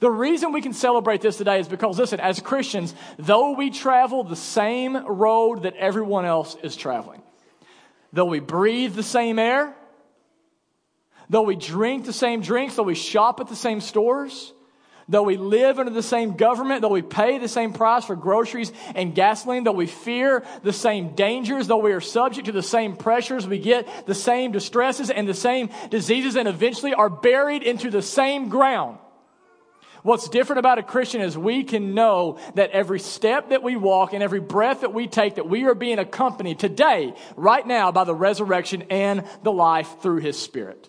the 0.00 0.10
reason 0.10 0.52
we 0.52 0.60
can 0.60 0.72
celebrate 0.72 1.20
this 1.20 1.36
today 1.36 1.60
is 1.60 1.68
because, 1.68 1.98
listen, 1.98 2.20
as 2.20 2.40
Christians, 2.40 2.94
though 3.18 3.52
we 3.52 3.70
travel 3.70 4.24
the 4.24 4.36
same 4.36 4.96
road 4.96 5.62
that 5.62 5.74
everyone 5.76 6.24
else 6.24 6.56
is 6.62 6.76
traveling, 6.76 7.22
though 8.12 8.26
we 8.26 8.40
breathe 8.40 8.94
the 8.94 9.02
same 9.02 9.38
air, 9.38 9.74
though 11.30 11.42
we 11.42 11.56
drink 11.56 12.04
the 12.04 12.12
same 12.12 12.40
drinks, 12.40 12.76
though 12.76 12.82
we 12.82 12.94
shop 12.94 13.40
at 13.40 13.48
the 13.48 13.56
same 13.56 13.80
stores, 13.80 14.52
though 15.08 15.22
we 15.22 15.36
live 15.36 15.78
under 15.78 15.92
the 15.92 16.02
same 16.02 16.36
government, 16.36 16.82
though 16.82 16.88
we 16.88 17.02
pay 17.02 17.38
the 17.38 17.48
same 17.48 17.72
price 17.72 18.04
for 18.04 18.14
groceries 18.14 18.72
and 18.94 19.14
gasoline, 19.14 19.64
though 19.64 19.72
we 19.72 19.86
fear 19.86 20.44
the 20.62 20.72
same 20.72 21.14
dangers, 21.14 21.66
though 21.66 21.78
we 21.78 21.92
are 21.92 22.00
subject 22.00 22.46
to 22.46 22.52
the 22.52 22.62
same 22.62 22.94
pressures, 22.94 23.46
we 23.46 23.58
get 23.58 24.06
the 24.06 24.14
same 24.14 24.52
distresses 24.52 25.08
and 25.10 25.26
the 25.26 25.34
same 25.34 25.70
diseases, 25.90 26.36
and 26.36 26.46
eventually 26.46 26.92
are 26.92 27.10
buried 27.10 27.62
into 27.62 27.90
the 27.90 28.02
same 28.02 28.48
ground. 28.48 28.98
What's 30.02 30.28
different 30.28 30.58
about 30.58 30.78
a 30.78 30.82
Christian 30.82 31.20
is 31.20 31.36
we 31.36 31.64
can 31.64 31.94
know 31.94 32.38
that 32.54 32.70
every 32.70 33.00
step 33.00 33.50
that 33.50 33.62
we 33.62 33.76
walk 33.76 34.12
and 34.12 34.22
every 34.22 34.40
breath 34.40 34.82
that 34.82 34.94
we 34.94 35.06
take, 35.06 35.36
that 35.36 35.48
we 35.48 35.64
are 35.64 35.74
being 35.74 35.98
accompanied 35.98 36.58
today, 36.58 37.14
right 37.36 37.66
now, 37.66 37.92
by 37.92 38.04
the 38.04 38.14
resurrection 38.14 38.84
and 38.90 39.24
the 39.42 39.52
life 39.52 40.00
through 40.00 40.18
His 40.18 40.38
Spirit. 40.38 40.88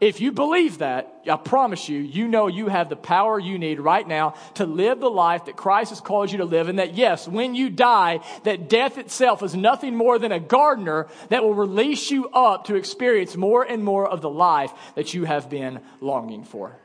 If 0.00 0.20
you 0.20 0.30
believe 0.30 0.78
that, 0.78 1.22
I 1.28 1.36
promise 1.36 1.88
you, 1.88 1.98
you 1.98 2.28
know 2.28 2.46
you 2.46 2.68
have 2.68 2.88
the 2.88 2.96
power 2.96 3.38
you 3.38 3.58
need 3.58 3.80
right 3.80 4.06
now 4.06 4.34
to 4.54 4.66
live 4.66 5.00
the 5.00 5.10
life 5.10 5.46
that 5.46 5.56
Christ 5.56 5.90
has 5.90 6.00
called 6.00 6.30
you 6.30 6.38
to 6.38 6.44
live. 6.44 6.68
And 6.68 6.78
that 6.78 6.94
yes, 6.94 7.26
when 7.26 7.54
you 7.54 7.70
die, 7.70 8.20
that 8.44 8.68
death 8.68 8.98
itself 8.98 9.42
is 9.42 9.56
nothing 9.56 9.96
more 9.96 10.18
than 10.18 10.32
a 10.32 10.40
gardener 10.40 11.08
that 11.28 11.42
will 11.42 11.54
release 11.54 12.10
you 12.10 12.28
up 12.28 12.66
to 12.66 12.76
experience 12.76 13.36
more 13.36 13.64
and 13.64 13.82
more 13.82 14.06
of 14.06 14.20
the 14.20 14.30
life 14.30 14.72
that 14.94 15.12
you 15.14 15.24
have 15.24 15.50
been 15.50 15.80
longing 16.00 16.44
for. 16.44 16.76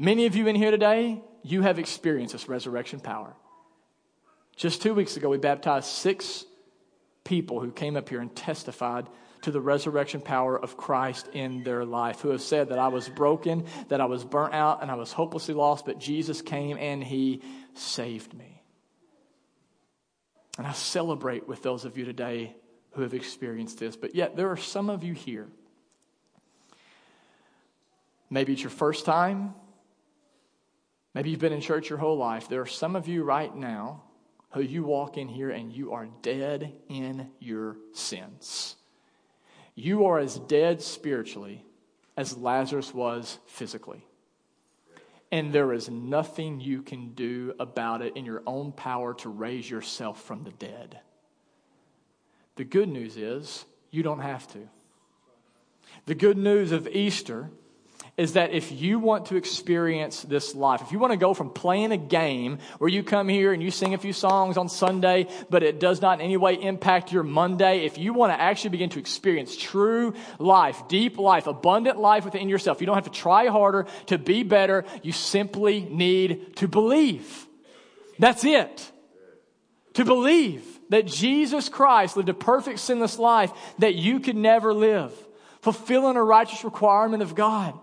Many 0.00 0.26
of 0.26 0.36
you 0.36 0.46
in 0.46 0.54
here 0.54 0.70
today, 0.70 1.20
you 1.42 1.62
have 1.62 1.80
experienced 1.80 2.32
this 2.32 2.48
resurrection 2.48 3.00
power. 3.00 3.34
Just 4.54 4.80
two 4.80 4.94
weeks 4.94 5.16
ago, 5.16 5.28
we 5.28 5.38
baptized 5.38 5.86
six 5.86 6.44
people 7.24 7.60
who 7.60 7.72
came 7.72 7.96
up 7.96 8.08
here 8.08 8.20
and 8.20 8.34
testified 8.34 9.08
to 9.42 9.50
the 9.50 9.60
resurrection 9.60 10.20
power 10.20 10.56
of 10.56 10.76
Christ 10.76 11.28
in 11.32 11.64
their 11.64 11.84
life, 11.84 12.20
who 12.20 12.30
have 12.30 12.42
said 12.42 12.68
that 12.68 12.78
I 12.78 12.88
was 12.88 13.08
broken, 13.08 13.66
that 13.88 14.00
I 14.00 14.04
was 14.04 14.24
burnt 14.24 14.54
out, 14.54 14.82
and 14.82 14.90
I 14.90 14.94
was 14.94 15.12
hopelessly 15.12 15.54
lost, 15.54 15.84
but 15.84 15.98
Jesus 15.98 16.42
came 16.42 16.76
and 16.78 17.02
He 17.02 17.42
saved 17.74 18.34
me. 18.34 18.62
And 20.58 20.66
I 20.66 20.72
celebrate 20.72 21.48
with 21.48 21.62
those 21.62 21.84
of 21.84 21.98
you 21.98 22.04
today 22.04 22.56
who 22.92 23.02
have 23.02 23.14
experienced 23.14 23.78
this. 23.78 23.96
But 23.96 24.14
yet, 24.14 24.36
there 24.36 24.50
are 24.50 24.56
some 24.56 24.90
of 24.90 25.02
you 25.02 25.12
here. 25.12 25.48
Maybe 28.30 28.52
it's 28.52 28.62
your 28.62 28.70
first 28.70 29.04
time. 29.04 29.54
Maybe 31.18 31.30
you've 31.30 31.40
been 31.40 31.52
in 31.52 31.60
church 31.60 31.90
your 31.90 31.98
whole 31.98 32.16
life. 32.16 32.48
There 32.48 32.60
are 32.60 32.66
some 32.66 32.94
of 32.94 33.08
you 33.08 33.24
right 33.24 33.52
now 33.52 34.04
who 34.50 34.60
you 34.60 34.84
walk 34.84 35.18
in 35.18 35.26
here 35.26 35.50
and 35.50 35.72
you 35.72 35.92
are 35.92 36.06
dead 36.22 36.72
in 36.88 37.28
your 37.40 37.76
sins. 37.92 38.76
You 39.74 40.06
are 40.06 40.20
as 40.20 40.38
dead 40.38 40.80
spiritually 40.80 41.64
as 42.16 42.36
Lazarus 42.36 42.94
was 42.94 43.40
physically. 43.46 44.06
And 45.32 45.52
there 45.52 45.72
is 45.72 45.90
nothing 45.90 46.60
you 46.60 46.82
can 46.82 47.14
do 47.14 47.52
about 47.58 48.00
it 48.00 48.16
in 48.16 48.24
your 48.24 48.44
own 48.46 48.70
power 48.70 49.12
to 49.14 49.28
raise 49.28 49.68
yourself 49.68 50.22
from 50.22 50.44
the 50.44 50.52
dead. 50.52 51.00
The 52.54 52.64
good 52.64 52.88
news 52.88 53.16
is 53.16 53.64
you 53.90 54.04
don't 54.04 54.20
have 54.20 54.46
to. 54.52 54.68
The 56.06 56.14
good 56.14 56.38
news 56.38 56.70
of 56.70 56.86
Easter 56.86 57.50
is 58.18 58.32
that 58.32 58.50
if 58.50 58.72
you 58.72 58.98
want 58.98 59.26
to 59.26 59.36
experience 59.36 60.22
this 60.22 60.56
life, 60.56 60.82
if 60.82 60.90
you 60.90 60.98
want 60.98 61.12
to 61.12 61.16
go 61.16 61.32
from 61.32 61.50
playing 61.50 61.92
a 61.92 61.96
game 61.96 62.58
where 62.78 62.90
you 62.90 63.04
come 63.04 63.28
here 63.28 63.52
and 63.52 63.62
you 63.62 63.70
sing 63.70 63.94
a 63.94 63.98
few 63.98 64.12
songs 64.12 64.56
on 64.56 64.68
Sunday, 64.68 65.28
but 65.48 65.62
it 65.62 65.78
does 65.78 66.02
not 66.02 66.18
in 66.18 66.24
any 66.24 66.36
way 66.36 66.54
impact 66.54 67.12
your 67.12 67.22
Monday, 67.22 67.86
if 67.86 67.96
you 67.96 68.12
want 68.12 68.32
to 68.32 68.40
actually 68.40 68.70
begin 68.70 68.90
to 68.90 68.98
experience 68.98 69.56
true 69.56 70.14
life, 70.40 70.88
deep 70.88 71.16
life, 71.16 71.46
abundant 71.46 71.96
life 71.96 72.24
within 72.24 72.48
yourself, 72.48 72.80
you 72.80 72.86
don't 72.86 72.96
have 72.96 73.04
to 73.04 73.10
try 73.10 73.46
harder 73.46 73.86
to 74.06 74.18
be 74.18 74.42
better. 74.42 74.84
You 75.04 75.12
simply 75.12 75.82
need 75.82 76.56
to 76.56 76.66
believe. 76.66 77.46
That's 78.18 78.44
it. 78.44 78.90
To 79.94 80.04
believe 80.04 80.64
that 80.88 81.06
Jesus 81.06 81.68
Christ 81.68 82.16
lived 82.16 82.28
a 82.28 82.34
perfect 82.34 82.80
sinless 82.80 83.16
life 83.16 83.52
that 83.78 83.94
you 83.94 84.18
could 84.18 84.36
never 84.36 84.74
live, 84.74 85.12
fulfilling 85.60 86.16
a 86.16 86.22
righteous 86.22 86.64
requirement 86.64 87.22
of 87.22 87.36
God 87.36 87.78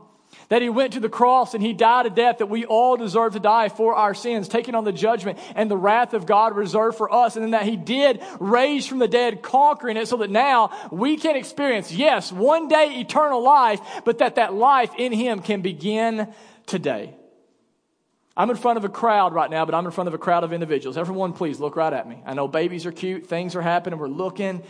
That 0.49 0.61
he 0.61 0.69
went 0.69 0.93
to 0.93 0.99
the 0.99 1.09
cross 1.09 1.53
and 1.53 1.63
he 1.63 1.73
died 1.73 2.05
a 2.05 2.09
death 2.09 2.37
that 2.37 2.45
we 2.47 2.65
all 2.65 2.97
deserve 2.97 3.33
to 3.33 3.39
die 3.39 3.69
for 3.69 3.95
our 3.95 4.13
sins, 4.13 4.47
taking 4.47 4.75
on 4.75 4.83
the 4.83 4.91
judgment 4.91 5.39
and 5.55 5.71
the 5.71 5.77
wrath 5.77 6.13
of 6.13 6.25
God 6.25 6.55
reserved 6.55 6.97
for 6.97 7.11
us. 7.11 7.35
And 7.35 7.43
then 7.43 7.51
that 7.51 7.63
he 7.63 7.75
did 7.75 8.21
raise 8.39 8.85
from 8.85 8.99
the 8.99 9.07
dead, 9.07 9.41
conquering 9.41 9.97
it 9.97 10.07
so 10.07 10.17
that 10.17 10.29
now 10.29 10.71
we 10.91 11.17
can 11.17 11.35
experience, 11.35 11.91
yes, 11.91 12.31
one 12.31 12.67
day 12.67 12.99
eternal 12.99 13.43
life, 13.43 13.81
but 14.05 14.19
that 14.19 14.35
that 14.35 14.53
life 14.53 14.91
in 14.97 15.11
him 15.11 15.39
can 15.39 15.61
begin 15.61 16.31
today. 16.67 17.15
I'm 18.37 18.49
in 18.49 18.57
front 18.57 18.77
of 18.77 18.83
a 18.83 18.89
crowd 18.89 19.33
right 19.33 19.49
now, 19.49 19.65
but 19.65 19.73
I'm 19.73 19.85
in 19.85 19.91
front 19.91 20.09
of 20.09 20.13
a 20.13 20.17
crowd 20.17 20.43
of 20.43 20.51
individuals. 20.51 20.97
Everyone, 20.97 21.31
please 21.33 21.59
look 21.59 21.75
right 21.75 21.93
at 21.93 22.07
me. 22.07 22.21
I 22.25 22.33
know 22.33 22.47
babies 22.47 22.85
are 22.85 22.91
cute, 22.91 23.27
things 23.27 23.55
are 23.55 23.61
happening, 23.61 23.97
we're 23.97 24.07
looking. 24.07 24.61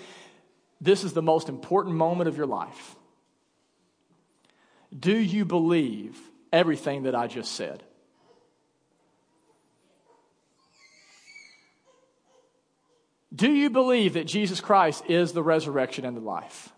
This 0.79 1.03
is 1.03 1.13
the 1.13 1.21
most 1.21 1.49
important 1.49 1.95
moment 1.95 2.27
of 2.27 2.37
your 2.37 2.45
life. 2.45 2.95
Do 4.97 5.17
you 5.17 5.45
believe 5.45 6.17
everything 6.53 7.03
that 7.03 7.15
I 7.15 7.27
just 7.27 7.53
said? 7.53 7.83
Do 13.33 13.51
you 13.51 13.69
believe 13.69 14.13
that 14.13 14.25
Jesus 14.25 14.61
Christ 14.61 15.03
is 15.09 15.33
the 15.33 15.43
resurrection 15.43 16.05
and 16.05 16.15
the 16.15 16.21
life? 16.21 16.69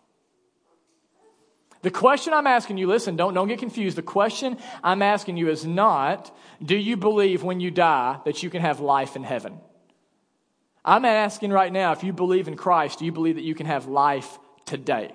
The 1.83 1.91
question 1.91 2.33
I'm 2.33 2.47
asking 2.47 2.79
you, 2.79 2.87
listen, 2.87 3.15
don't, 3.15 3.35
don't 3.35 3.47
get 3.47 3.59
confused. 3.59 3.97
The 3.97 4.01
question 4.01 4.57
I'm 4.83 5.03
asking 5.03 5.37
you 5.37 5.49
is 5.49 5.65
not, 5.65 6.35
do 6.63 6.75
you 6.75 6.97
believe 6.97 7.43
when 7.43 7.59
you 7.59 7.69
die 7.69 8.19
that 8.25 8.41
you 8.41 8.49
can 8.49 8.61
have 8.61 8.79
life 8.79 9.15
in 9.15 9.23
heaven? 9.23 9.59
I'm 10.83 11.05
asking 11.05 11.51
right 11.51 11.71
now, 11.71 11.91
if 11.91 12.03
you 12.03 12.13
believe 12.13 12.47
in 12.47 12.55
Christ, 12.55 12.99
do 12.99 13.05
you 13.05 13.11
believe 13.11 13.35
that 13.35 13.43
you 13.43 13.53
can 13.53 13.67
have 13.67 13.85
life 13.85 14.39
today? 14.65 15.11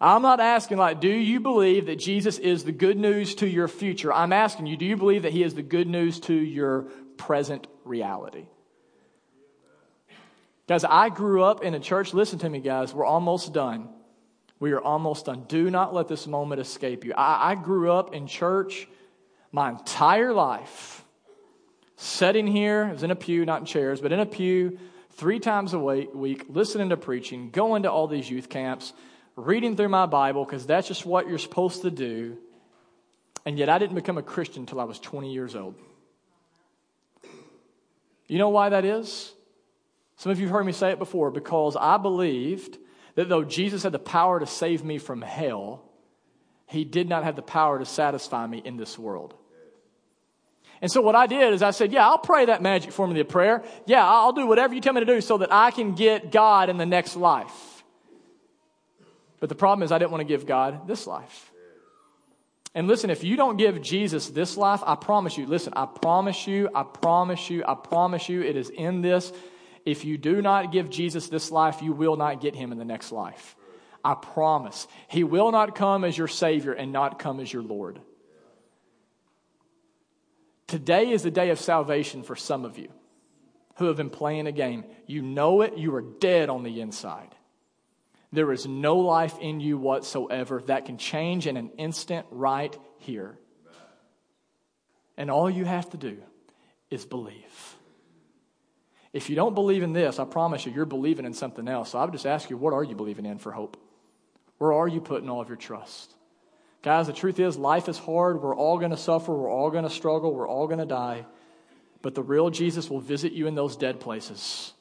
I'm 0.00 0.22
not 0.22 0.40
asking, 0.40 0.78
like, 0.78 1.00
do 1.00 1.08
you 1.08 1.40
believe 1.40 1.86
that 1.86 1.96
Jesus 1.96 2.38
is 2.38 2.64
the 2.64 2.72
good 2.72 2.98
news 2.98 3.34
to 3.36 3.48
your 3.48 3.68
future? 3.68 4.12
I'm 4.12 4.32
asking 4.32 4.66
you, 4.66 4.76
do 4.76 4.84
you 4.84 4.96
believe 4.96 5.22
that 5.22 5.32
He 5.32 5.42
is 5.42 5.54
the 5.54 5.62
good 5.62 5.88
news 5.88 6.20
to 6.20 6.34
your 6.34 6.82
present 7.16 7.66
reality? 7.84 8.46
Guys, 10.68 10.84
I 10.84 11.08
grew 11.08 11.42
up 11.42 11.62
in 11.62 11.74
a 11.74 11.80
church. 11.80 12.12
Listen 12.12 12.38
to 12.40 12.50
me, 12.50 12.60
guys. 12.60 12.92
We're 12.92 13.06
almost 13.06 13.52
done. 13.52 13.88
We 14.58 14.72
are 14.72 14.80
almost 14.80 15.26
done. 15.26 15.44
Do 15.48 15.70
not 15.70 15.94
let 15.94 16.08
this 16.08 16.26
moment 16.26 16.60
escape 16.60 17.04
you. 17.04 17.14
I, 17.14 17.52
I 17.52 17.54
grew 17.54 17.92
up 17.92 18.14
in 18.14 18.26
church 18.26 18.88
my 19.52 19.70
entire 19.70 20.32
life, 20.32 21.04
sitting 21.96 22.46
here, 22.46 22.84
I 22.84 22.92
was 22.92 23.02
in 23.02 23.10
a 23.10 23.16
pew, 23.16 23.46
not 23.46 23.60
in 23.60 23.66
chairs, 23.66 24.00
but 24.00 24.12
in 24.12 24.20
a 24.20 24.26
pew 24.26 24.78
three 25.12 25.38
times 25.38 25.72
a 25.72 25.78
week, 25.78 26.44
listening 26.48 26.90
to 26.90 26.96
preaching, 26.96 27.50
going 27.50 27.84
to 27.84 27.90
all 27.90 28.06
these 28.06 28.28
youth 28.28 28.50
camps 28.50 28.92
reading 29.36 29.76
through 29.76 29.90
my 29.90 30.06
Bible 30.06 30.44
because 30.44 30.66
that's 30.66 30.88
just 30.88 31.06
what 31.06 31.28
you're 31.28 31.38
supposed 31.38 31.82
to 31.82 31.90
do. 31.90 32.38
And 33.44 33.58
yet 33.58 33.68
I 33.68 33.78
didn't 33.78 33.94
become 33.94 34.18
a 34.18 34.22
Christian 34.22 34.62
until 34.62 34.80
I 34.80 34.84
was 34.84 34.98
20 34.98 35.32
years 35.32 35.54
old. 35.54 35.76
You 38.26 38.38
know 38.38 38.48
why 38.48 38.70
that 38.70 38.84
is? 38.84 39.32
Some 40.16 40.32
of 40.32 40.40
you 40.40 40.46
have 40.46 40.52
heard 40.52 40.66
me 40.66 40.72
say 40.72 40.90
it 40.90 40.98
before 40.98 41.30
because 41.30 41.76
I 41.76 41.98
believed 41.98 42.78
that 43.14 43.28
though 43.28 43.44
Jesus 43.44 43.82
had 43.82 43.92
the 43.92 43.98
power 43.98 44.40
to 44.40 44.46
save 44.46 44.84
me 44.84 44.98
from 44.98 45.22
hell, 45.22 45.82
he 46.66 46.84
did 46.84 47.08
not 47.08 47.22
have 47.22 47.36
the 47.36 47.42
power 47.42 47.78
to 47.78 47.84
satisfy 47.84 48.46
me 48.46 48.60
in 48.64 48.76
this 48.76 48.98
world. 48.98 49.34
And 50.80 50.90
so 50.90 51.00
what 51.00 51.14
I 51.14 51.26
did 51.26 51.54
is 51.54 51.62
I 51.62 51.70
said, 51.70 51.92
yeah, 51.92 52.06
I'll 52.06 52.18
pray 52.18 52.46
that 52.46 52.62
magic 52.62 52.92
formula 52.92 53.24
prayer. 53.24 53.62
Yeah, 53.86 54.06
I'll 54.06 54.32
do 54.32 54.46
whatever 54.46 54.74
you 54.74 54.80
tell 54.80 54.92
me 54.92 55.00
to 55.00 55.06
do 55.06 55.20
so 55.20 55.38
that 55.38 55.52
I 55.52 55.70
can 55.70 55.94
get 55.94 56.32
God 56.32 56.68
in 56.68 56.76
the 56.76 56.84
next 56.84 57.16
life. 57.16 57.75
But 59.40 59.48
the 59.48 59.54
problem 59.54 59.84
is, 59.84 59.92
I 59.92 59.98
didn't 59.98 60.12
want 60.12 60.22
to 60.22 60.26
give 60.26 60.46
God 60.46 60.86
this 60.86 61.06
life. 61.06 61.52
And 62.74 62.86
listen, 62.86 63.08
if 63.08 63.24
you 63.24 63.36
don't 63.36 63.56
give 63.56 63.80
Jesus 63.80 64.28
this 64.28 64.56
life, 64.56 64.82
I 64.86 64.96
promise 64.96 65.38
you, 65.38 65.46
listen, 65.46 65.72
I 65.76 65.86
promise 65.86 66.46
you, 66.46 66.68
I 66.74 66.82
promise 66.82 67.48
you, 67.48 67.64
I 67.66 67.74
promise 67.74 68.28
you, 68.28 68.42
it 68.42 68.56
is 68.56 68.68
in 68.68 69.00
this. 69.00 69.32
If 69.86 70.04
you 70.04 70.18
do 70.18 70.42
not 70.42 70.72
give 70.72 70.90
Jesus 70.90 71.28
this 71.28 71.50
life, 71.50 71.80
you 71.80 71.92
will 71.92 72.16
not 72.16 72.40
get 72.40 72.54
him 72.54 72.72
in 72.72 72.78
the 72.78 72.84
next 72.84 73.12
life. 73.12 73.56
I 74.04 74.14
promise. 74.14 74.88
He 75.08 75.24
will 75.24 75.52
not 75.52 75.74
come 75.74 76.04
as 76.04 76.18
your 76.18 76.28
Savior 76.28 76.72
and 76.72 76.92
not 76.92 77.18
come 77.18 77.40
as 77.40 77.52
your 77.52 77.62
Lord. 77.62 78.00
Today 80.66 81.10
is 81.10 81.22
the 81.22 81.30
day 81.30 81.50
of 81.50 81.60
salvation 81.60 82.24
for 82.24 82.34
some 82.34 82.64
of 82.64 82.76
you 82.78 82.88
who 83.76 83.86
have 83.86 83.96
been 83.96 84.10
playing 84.10 84.48
a 84.48 84.52
game. 84.52 84.84
You 85.06 85.22
know 85.22 85.60
it, 85.62 85.76
you 85.76 85.94
are 85.94 86.02
dead 86.02 86.48
on 86.48 86.64
the 86.64 86.80
inside. 86.80 87.35
There 88.32 88.52
is 88.52 88.66
no 88.66 88.98
life 88.98 89.38
in 89.40 89.60
you 89.60 89.78
whatsoever 89.78 90.62
that 90.66 90.84
can 90.84 90.98
change 90.98 91.46
in 91.46 91.56
an 91.56 91.70
instant 91.78 92.26
right 92.30 92.76
here. 92.98 93.38
And 95.16 95.30
all 95.30 95.48
you 95.48 95.64
have 95.64 95.88
to 95.90 95.96
do 95.96 96.18
is 96.90 97.04
believe. 97.04 97.76
If 99.12 99.30
you 99.30 99.36
don't 99.36 99.54
believe 99.54 99.82
in 99.82 99.94
this, 99.94 100.18
I 100.18 100.24
promise 100.24 100.66
you, 100.66 100.72
you're 100.72 100.84
believing 100.84 101.24
in 101.24 101.32
something 101.32 101.66
else. 101.68 101.92
So 101.92 101.98
I 101.98 102.04
would 102.04 102.12
just 102.12 102.26
ask 102.26 102.50
you, 102.50 102.56
what 102.56 102.74
are 102.74 102.84
you 102.84 102.94
believing 102.94 103.24
in 103.24 103.38
for 103.38 103.52
hope? 103.52 103.78
Where 104.58 104.74
are 104.74 104.88
you 104.88 105.00
putting 105.00 105.30
all 105.30 105.40
of 105.40 105.48
your 105.48 105.56
trust? 105.56 106.14
Guys, 106.82 107.06
the 107.06 107.12
truth 107.12 107.40
is, 107.40 107.56
life 107.56 107.88
is 107.88 107.98
hard. 107.98 108.42
We're 108.42 108.54
all 108.54 108.78
going 108.78 108.90
to 108.90 108.96
suffer. 108.96 109.32
We're 109.32 109.50
all 109.50 109.70
going 109.70 109.84
to 109.84 109.90
struggle. 109.90 110.34
We're 110.34 110.48
all 110.48 110.66
going 110.66 110.80
to 110.80 110.86
die. 110.86 111.24
But 112.02 112.14
the 112.14 112.22
real 112.22 112.50
Jesus 112.50 112.90
will 112.90 113.00
visit 113.00 113.32
you 113.32 113.46
in 113.46 113.54
those 113.54 113.76
dead 113.76 114.00
places. 114.00 114.72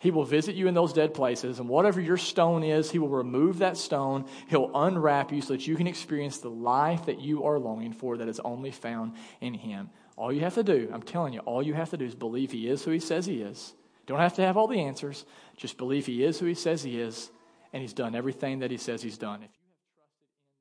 He 0.00 0.12
will 0.12 0.24
visit 0.24 0.54
you 0.54 0.68
in 0.68 0.74
those 0.74 0.92
dead 0.92 1.12
places, 1.12 1.58
and 1.58 1.68
whatever 1.68 2.00
your 2.00 2.16
stone 2.16 2.62
is, 2.62 2.90
He 2.90 3.00
will 3.00 3.08
remove 3.08 3.58
that 3.58 3.76
stone. 3.76 4.26
He'll 4.48 4.70
unwrap 4.74 5.32
you 5.32 5.42
so 5.42 5.54
that 5.54 5.66
you 5.66 5.74
can 5.74 5.88
experience 5.88 6.38
the 6.38 6.50
life 6.50 7.06
that 7.06 7.20
you 7.20 7.44
are 7.44 7.58
longing 7.58 7.92
for 7.92 8.16
that 8.16 8.28
is 8.28 8.40
only 8.40 8.70
found 8.70 9.14
in 9.40 9.54
Him. 9.54 9.90
All 10.16 10.32
you 10.32 10.40
have 10.40 10.54
to 10.54 10.62
do, 10.62 10.88
I'm 10.92 11.02
telling 11.02 11.32
you, 11.32 11.40
all 11.40 11.62
you 11.62 11.74
have 11.74 11.90
to 11.90 11.96
do 11.96 12.04
is 12.04 12.14
believe 12.14 12.52
He 12.52 12.68
is 12.68 12.84
who 12.84 12.92
He 12.92 13.00
says 13.00 13.26
He 13.26 13.42
is. 13.42 13.74
Don't 14.06 14.20
have 14.20 14.34
to 14.34 14.42
have 14.42 14.56
all 14.56 14.68
the 14.68 14.80
answers. 14.80 15.24
Just 15.56 15.76
believe 15.76 16.06
He 16.06 16.22
is 16.22 16.38
who 16.38 16.46
He 16.46 16.54
says 16.54 16.84
He 16.84 17.00
is, 17.00 17.30
and 17.72 17.82
He's 17.82 17.92
done 17.92 18.14
everything 18.14 18.60
that 18.60 18.70
He 18.70 18.78
says 18.78 19.02
He's 19.02 19.18
done. 19.18 19.48